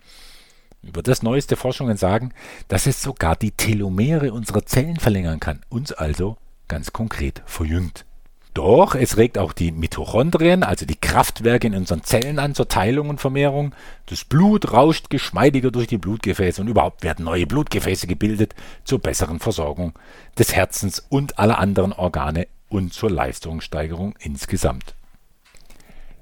Über 0.83 1.03
das 1.03 1.23
neueste 1.23 1.57
Forschungen 1.57 1.97
sagen, 1.97 2.33
dass 2.69 2.87
es 2.87 3.03
sogar 3.03 3.37
die 3.37 3.53
Telomere 3.53 4.33
unserer 4.33 4.67
Zellen 4.67 4.97
verlängern 4.97 5.41
kann, 5.41 5.63
uns 5.69 5.93
also 5.93 6.37
ganz 6.69 6.93
konkret 6.93 7.43
verjüngt. 7.47 8.05
Doch 8.55 8.95
es 8.95 9.17
regt 9.17 9.39
auch 9.39 9.55
die 9.55 9.73
Mitochondrien, 9.73 10.63
also 10.63 10.85
die 10.85 11.01
Kraftwerke 11.01 11.67
in 11.67 11.75
unseren 11.75 12.05
Zellen 12.05 12.39
an 12.39 12.55
zur 12.55 12.69
Teilung 12.69 13.09
und 13.09 13.21
Vermehrung. 13.21 13.75
Das 14.07 14.25
Blut 14.25 14.73
rauscht 14.73 15.09
geschmeidiger 15.09 15.71
durch 15.71 15.87
die 15.87 15.97
Blutgefäße 15.97 16.61
und 16.61 16.69
überhaupt 16.69 17.03
werden 17.03 17.25
neue 17.25 17.47
Blutgefäße 17.47 18.07
gebildet 18.07 18.55
zur 18.85 18.99
besseren 18.99 19.41
Versorgung 19.41 19.95
des 20.39 20.55
Herzens 20.55 21.03
und 21.09 21.39
aller 21.39 21.59
anderen 21.59 21.95
Organe 21.95 22.47
und 22.69 22.93
zur 22.93 23.11
Leistungssteigerung 23.11 24.15
insgesamt. 24.19 24.95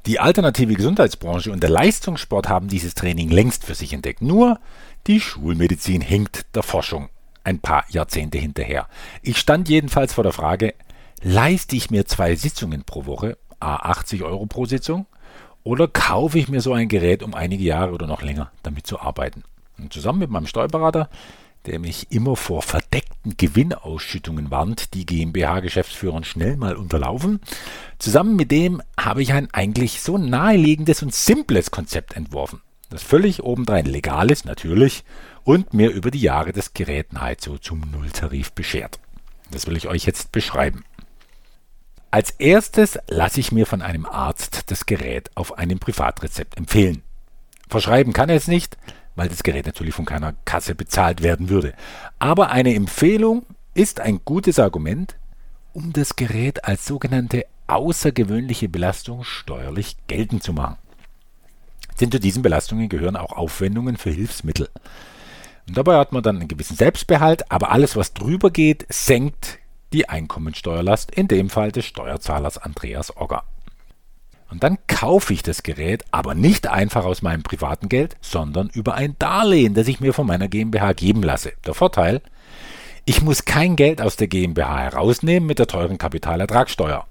Die 0.06 0.20
alternative 0.20 0.74
Gesundheitsbranche 0.74 1.50
und 1.50 1.62
der 1.62 1.70
Leistungssport 1.70 2.48
haben 2.48 2.68
dieses 2.68 2.94
Training 2.94 3.28
längst 3.28 3.64
für 3.64 3.74
sich 3.74 3.92
entdeckt. 3.92 4.22
Nur 4.22 4.60
die 5.06 5.20
Schulmedizin 5.20 6.00
hinkt 6.00 6.46
der 6.54 6.62
Forschung 6.62 7.08
ein 7.44 7.58
paar 7.58 7.84
Jahrzehnte 7.90 8.38
hinterher. 8.38 8.86
Ich 9.22 9.38
stand 9.38 9.68
jedenfalls 9.68 10.14
vor 10.14 10.24
der 10.24 10.32
Frage, 10.32 10.74
leiste 11.22 11.76
ich 11.76 11.90
mir 11.90 12.06
zwei 12.06 12.34
Sitzungen 12.36 12.84
pro 12.84 13.06
Woche, 13.06 13.36
a 13.58 13.76
80 13.76 14.22
Euro 14.22 14.46
pro 14.46 14.66
Sitzung, 14.66 15.06
oder 15.62 15.88
kaufe 15.88 16.38
ich 16.38 16.48
mir 16.48 16.60
so 16.60 16.72
ein 16.72 16.88
Gerät, 16.88 17.22
um 17.22 17.34
einige 17.34 17.64
Jahre 17.64 17.92
oder 17.92 18.06
noch 18.06 18.22
länger 18.22 18.50
damit 18.62 18.86
zu 18.86 19.00
arbeiten? 19.00 19.44
Und 19.78 19.92
zusammen 19.92 20.20
mit 20.20 20.30
meinem 20.30 20.46
Steuerberater, 20.46 21.10
der 21.66 21.78
mich 21.78 22.10
immer 22.10 22.36
vor 22.36 22.62
verdeckten 22.62 23.36
Gewinnausschüttungen 23.36 24.50
warnt, 24.50 24.94
die 24.94 25.04
GmbH-Geschäftsführern 25.04 26.24
schnell 26.24 26.56
mal 26.56 26.76
unterlaufen, 26.76 27.40
zusammen 27.98 28.36
mit 28.36 28.50
dem 28.50 28.80
habe 28.98 29.22
ich 29.22 29.34
ein 29.34 29.48
eigentlich 29.52 30.00
so 30.00 30.16
naheliegendes 30.16 31.02
und 31.02 31.14
simples 31.14 31.70
Konzept 31.70 32.16
entworfen, 32.16 32.62
das 32.88 33.02
völlig 33.02 33.42
obendrein 33.42 33.84
legal 33.84 34.30
ist, 34.30 34.46
natürlich, 34.46 35.04
und 35.44 35.74
mir 35.74 35.90
über 35.90 36.10
die 36.10 36.20
Jahre 36.20 36.52
das 36.52 36.72
Gerät 36.72 37.12
nahezu 37.12 37.58
zum 37.58 37.82
Nulltarif 37.92 38.52
beschert. 38.52 38.98
Das 39.50 39.66
will 39.66 39.76
ich 39.76 39.88
euch 39.88 40.06
jetzt 40.06 40.32
beschreiben. 40.32 40.84
Als 42.12 42.32
erstes 42.32 42.98
lasse 43.08 43.38
ich 43.38 43.52
mir 43.52 43.66
von 43.66 43.82
einem 43.82 44.04
Arzt 44.04 44.70
das 44.70 44.86
Gerät 44.86 45.30
auf 45.36 45.58
einem 45.58 45.78
Privatrezept 45.78 46.56
empfehlen. 46.58 47.02
Verschreiben 47.68 48.12
kann 48.12 48.28
er 48.28 48.36
es 48.36 48.48
nicht, 48.48 48.76
weil 49.14 49.28
das 49.28 49.44
Gerät 49.44 49.66
natürlich 49.66 49.94
von 49.94 50.06
keiner 50.06 50.34
Kasse 50.44 50.74
bezahlt 50.74 51.22
werden 51.22 51.48
würde. 51.48 51.72
Aber 52.18 52.50
eine 52.50 52.74
Empfehlung 52.74 53.46
ist 53.74 54.00
ein 54.00 54.20
gutes 54.24 54.58
Argument, 54.58 55.16
um 55.72 55.92
das 55.92 56.16
Gerät 56.16 56.64
als 56.64 56.84
sogenannte 56.84 57.46
außergewöhnliche 57.68 58.68
Belastung 58.68 59.22
steuerlich 59.22 59.96
geltend 60.08 60.42
zu 60.42 60.52
machen. 60.52 60.78
Denn 62.00 62.10
zu 62.10 62.18
diesen 62.18 62.42
Belastungen 62.42 62.88
gehören 62.88 63.14
auch 63.14 63.32
Aufwendungen 63.32 63.96
für 63.96 64.10
Hilfsmittel. 64.10 64.68
Und 65.68 65.76
dabei 65.76 65.96
hat 65.96 66.10
man 66.10 66.24
dann 66.24 66.38
einen 66.38 66.48
gewissen 66.48 66.76
Selbstbehalt, 66.76 67.52
aber 67.52 67.70
alles, 67.70 67.94
was 67.94 68.14
drüber 68.14 68.50
geht, 68.50 68.86
senkt 68.88 69.59
die 69.92 70.08
Einkommensteuerlast, 70.08 71.10
in 71.10 71.28
dem 71.28 71.50
Fall 71.50 71.72
des 71.72 71.86
Steuerzahlers 71.86 72.58
Andreas 72.58 73.16
Ogger. 73.16 73.44
Und 74.50 74.64
dann 74.64 74.78
kaufe 74.88 75.32
ich 75.32 75.42
das 75.42 75.62
Gerät, 75.62 76.04
aber 76.10 76.34
nicht 76.34 76.66
einfach 76.66 77.04
aus 77.04 77.22
meinem 77.22 77.42
privaten 77.42 77.88
Geld, 77.88 78.16
sondern 78.20 78.68
über 78.68 78.94
ein 78.94 79.14
Darlehen, 79.18 79.74
das 79.74 79.86
ich 79.86 80.00
mir 80.00 80.12
von 80.12 80.26
meiner 80.26 80.48
GmbH 80.48 80.92
geben 80.92 81.22
lasse. 81.22 81.52
Der 81.66 81.74
Vorteil, 81.74 82.20
ich 83.04 83.22
muss 83.22 83.44
kein 83.44 83.76
Geld 83.76 84.02
aus 84.02 84.16
der 84.16 84.26
GmbH 84.26 84.80
herausnehmen 84.80 85.46
mit 85.46 85.60
der 85.60 85.68
teuren 85.68 85.98
Kapitalertragssteuer. 85.98 87.06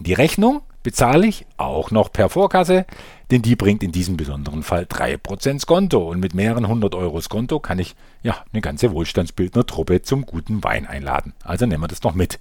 Die 0.00 0.14
Rechnung 0.14 0.62
bezahle 0.82 1.26
ich 1.26 1.46
auch 1.56 1.90
noch 1.90 2.12
per 2.12 2.28
Vorkasse, 2.28 2.86
denn 3.30 3.42
die 3.42 3.56
bringt 3.56 3.82
in 3.82 3.92
diesem 3.92 4.16
besonderen 4.16 4.62
Fall 4.62 4.84
3% 4.84 5.60
Skonto 5.60 6.10
und 6.10 6.20
mit 6.20 6.34
mehreren 6.34 6.68
hundert 6.68 6.94
Euro 6.94 7.20
Skonto 7.20 7.60
kann 7.60 7.78
ich 7.78 7.94
ja 8.22 8.36
eine 8.52 8.60
ganze 8.60 8.92
Wohlstandsbildner-Truppe 8.92 10.02
zum 10.02 10.26
guten 10.26 10.62
Wein 10.64 10.86
einladen. 10.86 11.32
Also 11.42 11.66
nehmen 11.66 11.82
wir 11.82 11.88
das 11.88 12.02
noch 12.02 12.14
mit. 12.14 12.38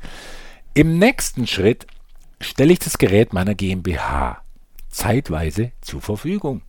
Im 0.73 0.97
nächsten 0.97 1.47
Schritt 1.47 1.87
stelle 2.39 2.73
ich 2.73 2.79
das 2.79 2.97
Gerät 2.97 3.33
meiner 3.33 3.55
GmbH 3.55 4.41
zeitweise 4.89 5.71
zur 5.81 6.01
Verfügung. 6.01 6.61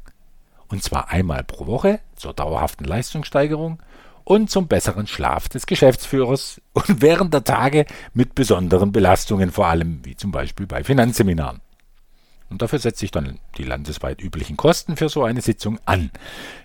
Und 0.68 0.82
zwar 0.82 1.10
einmal 1.10 1.44
pro 1.44 1.66
Woche 1.66 2.00
zur 2.16 2.32
dauerhaften 2.32 2.84
Leistungssteigerung 2.84 3.78
und 4.24 4.50
zum 4.50 4.68
besseren 4.68 5.06
Schlaf 5.06 5.48
des 5.48 5.66
Geschäftsführers 5.66 6.60
und 6.72 7.02
während 7.02 7.34
der 7.34 7.44
Tage 7.44 7.86
mit 8.14 8.34
besonderen 8.34 8.92
Belastungen, 8.92 9.50
vor 9.50 9.66
allem 9.66 10.04
wie 10.04 10.16
zum 10.16 10.30
Beispiel 10.30 10.66
bei 10.66 10.84
Finanzseminaren. 10.84 11.60
Und 12.50 12.60
dafür 12.60 12.78
setze 12.78 13.06
ich 13.06 13.10
dann 13.10 13.38
die 13.56 13.64
landesweit 13.64 14.20
üblichen 14.20 14.58
Kosten 14.58 14.96
für 14.96 15.08
so 15.08 15.24
eine 15.24 15.40
Sitzung 15.40 15.78
an. 15.86 16.10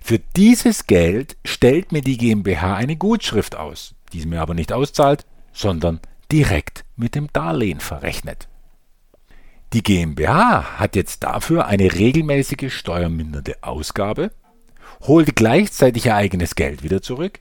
Für 0.01 0.19
dieses 0.35 0.85
Geld 0.85 1.37
stellt 1.45 1.93
mir 1.93 2.01
die 2.01 2.17
GmbH 2.17 2.75
eine 2.75 2.97
Gutschrift 2.97 3.55
aus, 3.55 3.95
die 4.11 4.19
sie 4.19 4.27
mir 4.27 4.41
aber 4.41 4.53
nicht 4.53 4.73
auszahlt, 4.73 5.25
sondern 5.53 6.01
direkt 6.29 6.83
mit 6.97 7.15
dem 7.15 7.31
Darlehen 7.31 7.79
verrechnet. 7.79 8.49
Die 9.71 9.81
GmbH 9.81 10.77
hat 10.77 10.97
jetzt 10.97 11.23
dafür 11.23 11.67
eine 11.67 11.93
regelmäßige 11.93 12.73
steuermindernde 12.73 13.55
Ausgabe, 13.61 14.31
holt 15.01 15.37
gleichzeitig 15.37 16.07
ihr 16.07 16.15
eigenes 16.15 16.55
Geld 16.55 16.83
wieder 16.83 17.01
zurück 17.01 17.39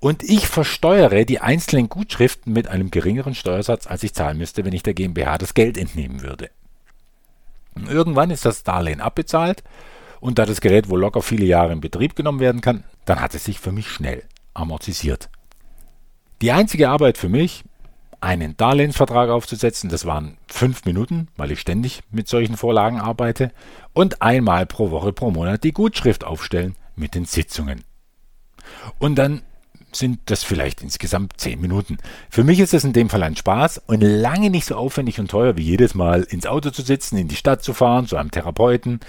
und 0.00 0.22
ich 0.22 0.46
versteuere 0.46 1.24
die 1.24 1.40
einzelnen 1.40 1.88
Gutschriften 1.88 2.52
mit 2.52 2.68
einem 2.68 2.90
geringeren 2.90 3.34
Steuersatz, 3.34 3.86
als 3.86 4.02
ich 4.02 4.14
zahlen 4.14 4.38
müsste, 4.38 4.64
wenn 4.64 4.72
ich 4.72 4.82
der 4.82 4.94
GmbH 4.94 5.38
das 5.38 5.54
Geld 5.54 5.76
entnehmen 5.76 6.22
würde. 6.22 6.50
Irgendwann 7.88 8.30
ist 8.30 8.44
das 8.44 8.64
Darlehen 8.64 9.00
abbezahlt 9.00 9.62
und 10.20 10.38
da 10.38 10.46
das 10.46 10.60
Gerät 10.60 10.88
wohl 10.88 11.00
locker 11.00 11.22
viele 11.22 11.46
Jahre 11.46 11.72
in 11.72 11.80
Betrieb 11.80 12.16
genommen 12.16 12.40
werden 12.40 12.60
kann, 12.60 12.84
dann 13.04 13.20
hat 13.20 13.34
es 13.34 13.44
sich 13.44 13.58
für 13.58 13.72
mich 13.72 13.88
schnell 13.88 14.22
amortisiert. 14.54 15.30
Die 16.42 16.52
einzige 16.52 16.90
Arbeit 16.90 17.18
für 17.18 17.28
mich, 17.28 17.64
einen 18.20 18.56
Darlehensvertrag 18.56 19.30
aufzusetzen, 19.30 19.90
das 19.90 20.06
waren 20.06 20.36
fünf 20.46 20.84
Minuten, 20.84 21.28
weil 21.36 21.50
ich 21.50 21.60
ständig 21.60 22.02
mit 22.10 22.28
solchen 22.28 22.56
Vorlagen 22.56 23.00
arbeite, 23.00 23.50
und 23.94 24.22
einmal 24.22 24.64
pro 24.66 24.90
Woche 24.90 25.12
pro 25.12 25.30
Monat 25.30 25.64
die 25.64 25.72
Gutschrift 25.72 26.24
aufstellen 26.24 26.76
mit 26.94 27.14
den 27.14 27.24
Sitzungen. 27.24 27.84
Und 28.98 29.16
dann 29.16 29.42
sind 29.96 30.20
das 30.26 30.42
vielleicht 30.42 30.82
insgesamt 30.82 31.34
zehn 31.36 31.60
Minuten. 31.60 31.98
Für 32.30 32.44
mich 32.44 32.60
ist 32.60 32.74
es 32.74 32.84
in 32.84 32.92
dem 32.92 33.08
Fall 33.08 33.22
ein 33.22 33.36
Spaß 33.36 33.82
und 33.86 34.00
lange 34.00 34.50
nicht 34.50 34.66
so 34.66 34.76
aufwendig 34.76 35.20
und 35.20 35.30
teuer 35.30 35.56
wie 35.56 35.62
jedes 35.62 35.94
Mal 35.94 36.22
ins 36.22 36.46
Auto 36.46 36.70
zu 36.70 36.82
sitzen, 36.82 37.16
in 37.16 37.28
die 37.28 37.36
Stadt 37.36 37.62
zu 37.62 37.74
fahren, 37.74 38.06
zu 38.06 38.16
einem 38.16 38.30
Therapeuten, 38.30 39.00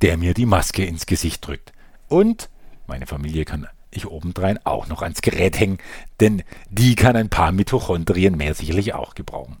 der 0.00 0.16
mir 0.16 0.34
die 0.34 0.46
Maske 0.46 0.84
ins 0.84 1.06
Gesicht 1.06 1.46
drückt. 1.46 1.72
Und 2.08 2.48
meine 2.86 3.06
Familie 3.06 3.44
kann 3.44 3.68
ich 3.90 4.06
obendrein 4.06 4.58
auch 4.64 4.88
noch 4.88 5.02
ans 5.02 5.22
Gerät 5.22 5.58
hängen, 5.58 5.78
denn 6.20 6.42
die 6.70 6.94
kann 6.94 7.16
ein 7.16 7.28
paar 7.28 7.52
Mitochondrien 7.52 8.36
mehr 8.36 8.54
sicherlich 8.54 8.94
auch 8.94 9.14
gebrauchen. 9.14 9.58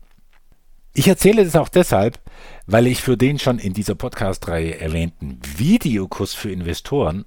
Ich 0.94 1.08
erzähle 1.08 1.44
das 1.44 1.56
auch 1.56 1.68
deshalb, 1.68 2.18
weil 2.66 2.86
ich 2.86 3.00
für 3.00 3.16
den 3.16 3.38
schon 3.38 3.58
in 3.58 3.72
dieser 3.72 3.94
Podcast-Reihe 3.94 4.78
erwähnten 4.78 5.40
Videokurs 5.56 6.34
für 6.34 6.50
Investoren 6.50 7.24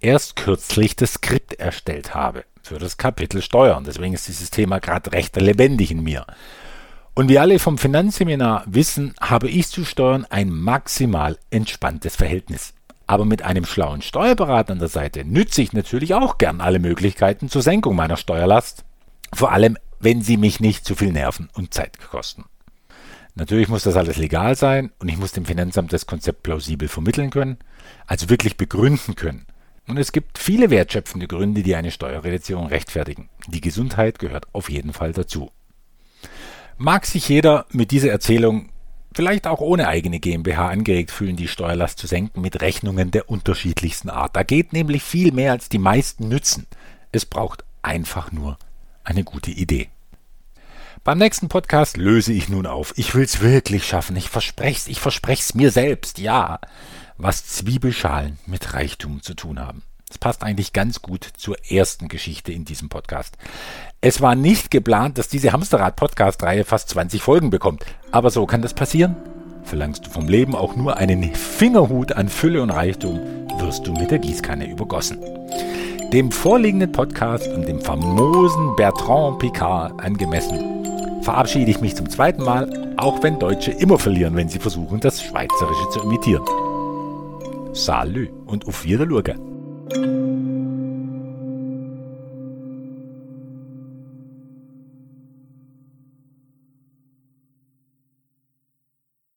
erst 0.00 0.36
kürzlich 0.36 0.96
das 0.96 1.14
Skript 1.14 1.54
erstellt 1.54 2.14
habe 2.14 2.44
für 2.62 2.78
das 2.78 2.96
Kapitel 2.96 3.42
Steuern. 3.42 3.84
Deswegen 3.84 4.14
ist 4.14 4.28
dieses 4.28 4.50
Thema 4.50 4.78
gerade 4.78 5.12
recht 5.12 5.36
lebendig 5.36 5.90
in 5.90 6.02
mir. 6.02 6.26
Und 7.14 7.28
wie 7.28 7.38
alle 7.38 7.58
vom 7.58 7.76
Finanzseminar 7.76 8.64
wissen, 8.66 9.14
habe 9.20 9.48
ich 9.48 9.68
zu 9.68 9.84
Steuern 9.84 10.26
ein 10.30 10.48
maximal 10.50 11.38
entspanntes 11.50 12.16
Verhältnis. 12.16 12.72
Aber 13.06 13.26
mit 13.26 13.42
einem 13.42 13.66
schlauen 13.66 14.00
Steuerberater 14.00 14.72
an 14.72 14.78
der 14.78 14.88
Seite 14.88 15.24
nütze 15.24 15.60
ich 15.60 15.74
natürlich 15.74 16.14
auch 16.14 16.38
gern 16.38 16.60
alle 16.60 16.78
Möglichkeiten 16.78 17.50
zur 17.50 17.60
Senkung 17.60 17.96
meiner 17.96 18.16
Steuerlast. 18.16 18.84
Vor 19.34 19.52
allem, 19.52 19.76
wenn 20.00 20.22
sie 20.22 20.36
mich 20.36 20.60
nicht 20.60 20.86
zu 20.86 20.94
viel 20.94 21.12
Nerven 21.12 21.50
und 21.52 21.74
Zeit 21.74 21.98
kosten. 22.00 22.44
Natürlich 23.34 23.68
muss 23.68 23.82
das 23.82 23.96
alles 23.96 24.16
legal 24.16 24.56
sein 24.56 24.92
und 24.98 25.08
ich 25.08 25.16
muss 25.16 25.32
dem 25.32 25.46
Finanzamt 25.46 25.92
das 25.92 26.06
Konzept 26.06 26.42
plausibel 26.42 26.88
vermitteln 26.88 27.30
können, 27.30 27.58
also 28.06 28.28
wirklich 28.28 28.56
begründen 28.56 29.14
können. 29.14 29.46
Und 29.88 29.98
es 29.98 30.12
gibt 30.12 30.38
viele 30.38 30.70
wertschöpfende 30.70 31.26
Gründe, 31.26 31.62
die 31.62 31.74
eine 31.74 31.90
Steuerreduzierung 31.90 32.66
rechtfertigen. 32.66 33.28
Die 33.48 33.60
Gesundheit 33.60 34.18
gehört 34.18 34.46
auf 34.52 34.70
jeden 34.70 34.92
Fall 34.92 35.12
dazu. 35.12 35.50
Mag 36.78 37.04
sich 37.04 37.28
jeder 37.28 37.66
mit 37.70 37.90
dieser 37.90 38.10
Erzählung 38.10 38.70
vielleicht 39.14 39.46
auch 39.46 39.60
ohne 39.60 39.88
eigene 39.88 40.20
GmbH 40.20 40.68
angeregt 40.68 41.10
fühlen, 41.10 41.36
die 41.36 41.48
Steuerlast 41.48 41.98
zu 41.98 42.06
senken 42.06 42.40
mit 42.40 42.60
Rechnungen 42.62 43.10
der 43.10 43.28
unterschiedlichsten 43.28 44.08
Art. 44.08 44.36
Da 44.36 44.42
geht 44.42 44.72
nämlich 44.72 45.02
viel 45.02 45.32
mehr, 45.32 45.52
als 45.52 45.68
die 45.68 45.78
meisten 45.78 46.28
nützen. 46.28 46.66
Es 47.10 47.26
braucht 47.26 47.64
einfach 47.82 48.32
nur 48.32 48.58
eine 49.04 49.24
gute 49.24 49.50
Idee. 49.50 49.88
Beim 51.04 51.18
nächsten 51.18 51.48
Podcast 51.48 51.96
löse 51.96 52.32
ich 52.32 52.48
nun 52.48 52.64
auf. 52.64 52.94
Ich 52.96 53.14
will's 53.14 53.40
wirklich 53.40 53.84
schaffen. 53.84 54.16
Ich 54.16 54.30
versprech's, 54.30 54.86
ich 54.86 55.00
versprech's 55.00 55.54
mir 55.54 55.72
selbst, 55.72 56.18
ja 56.18 56.60
was 57.22 57.46
Zwiebelschalen 57.46 58.38
mit 58.46 58.74
Reichtum 58.74 59.22
zu 59.22 59.34
tun 59.34 59.60
haben. 59.60 59.82
Das 60.08 60.18
passt 60.18 60.42
eigentlich 60.42 60.72
ganz 60.72 61.00
gut 61.00 61.26
zur 61.36 61.56
ersten 61.70 62.08
Geschichte 62.08 62.52
in 62.52 62.64
diesem 62.64 62.88
Podcast. 62.88 63.38
Es 64.00 64.20
war 64.20 64.34
nicht 64.34 64.70
geplant, 64.70 65.16
dass 65.16 65.28
diese 65.28 65.52
Hamsterrad-Podcast-Reihe 65.52 66.64
fast 66.64 66.90
20 66.90 67.22
Folgen 67.22 67.48
bekommt. 67.48 67.84
Aber 68.10 68.30
so 68.30 68.44
kann 68.44 68.60
das 68.60 68.74
passieren. 68.74 69.16
Verlangst 69.62 70.04
du 70.04 70.10
vom 70.10 70.28
Leben 70.28 70.54
auch 70.54 70.76
nur 70.76 70.96
einen 70.96 71.34
Fingerhut 71.34 72.12
an 72.12 72.28
Fülle 72.28 72.60
und 72.60 72.70
Reichtum, 72.70 73.20
wirst 73.58 73.86
du 73.86 73.92
mit 73.92 74.10
der 74.10 74.18
Gießkanne 74.18 74.68
übergossen. 74.68 75.18
Dem 76.12 76.30
vorliegenden 76.30 76.92
Podcast 76.92 77.46
und 77.46 77.66
dem 77.66 77.80
famosen 77.80 78.76
Bertrand 78.76 79.38
Picard 79.38 79.98
angemessen 80.02 80.82
verabschiede 81.22 81.70
ich 81.70 81.80
mich 81.80 81.94
zum 81.94 82.10
zweiten 82.10 82.42
Mal, 82.42 82.94
auch 82.96 83.22
wenn 83.22 83.38
Deutsche 83.38 83.70
immer 83.70 83.98
verlieren, 83.98 84.34
wenn 84.34 84.48
sie 84.48 84.58
versuchen, 84.58 84.98
das 85.00 85.22
Schweizerische 85.22 85.88
zu 85.90 86.00
imitieren. 86.00 86.42
Salü 87.72 88.28
und 88.46 88.66
auf 88.66 88.84
Wiedersehen. 88.84 90.21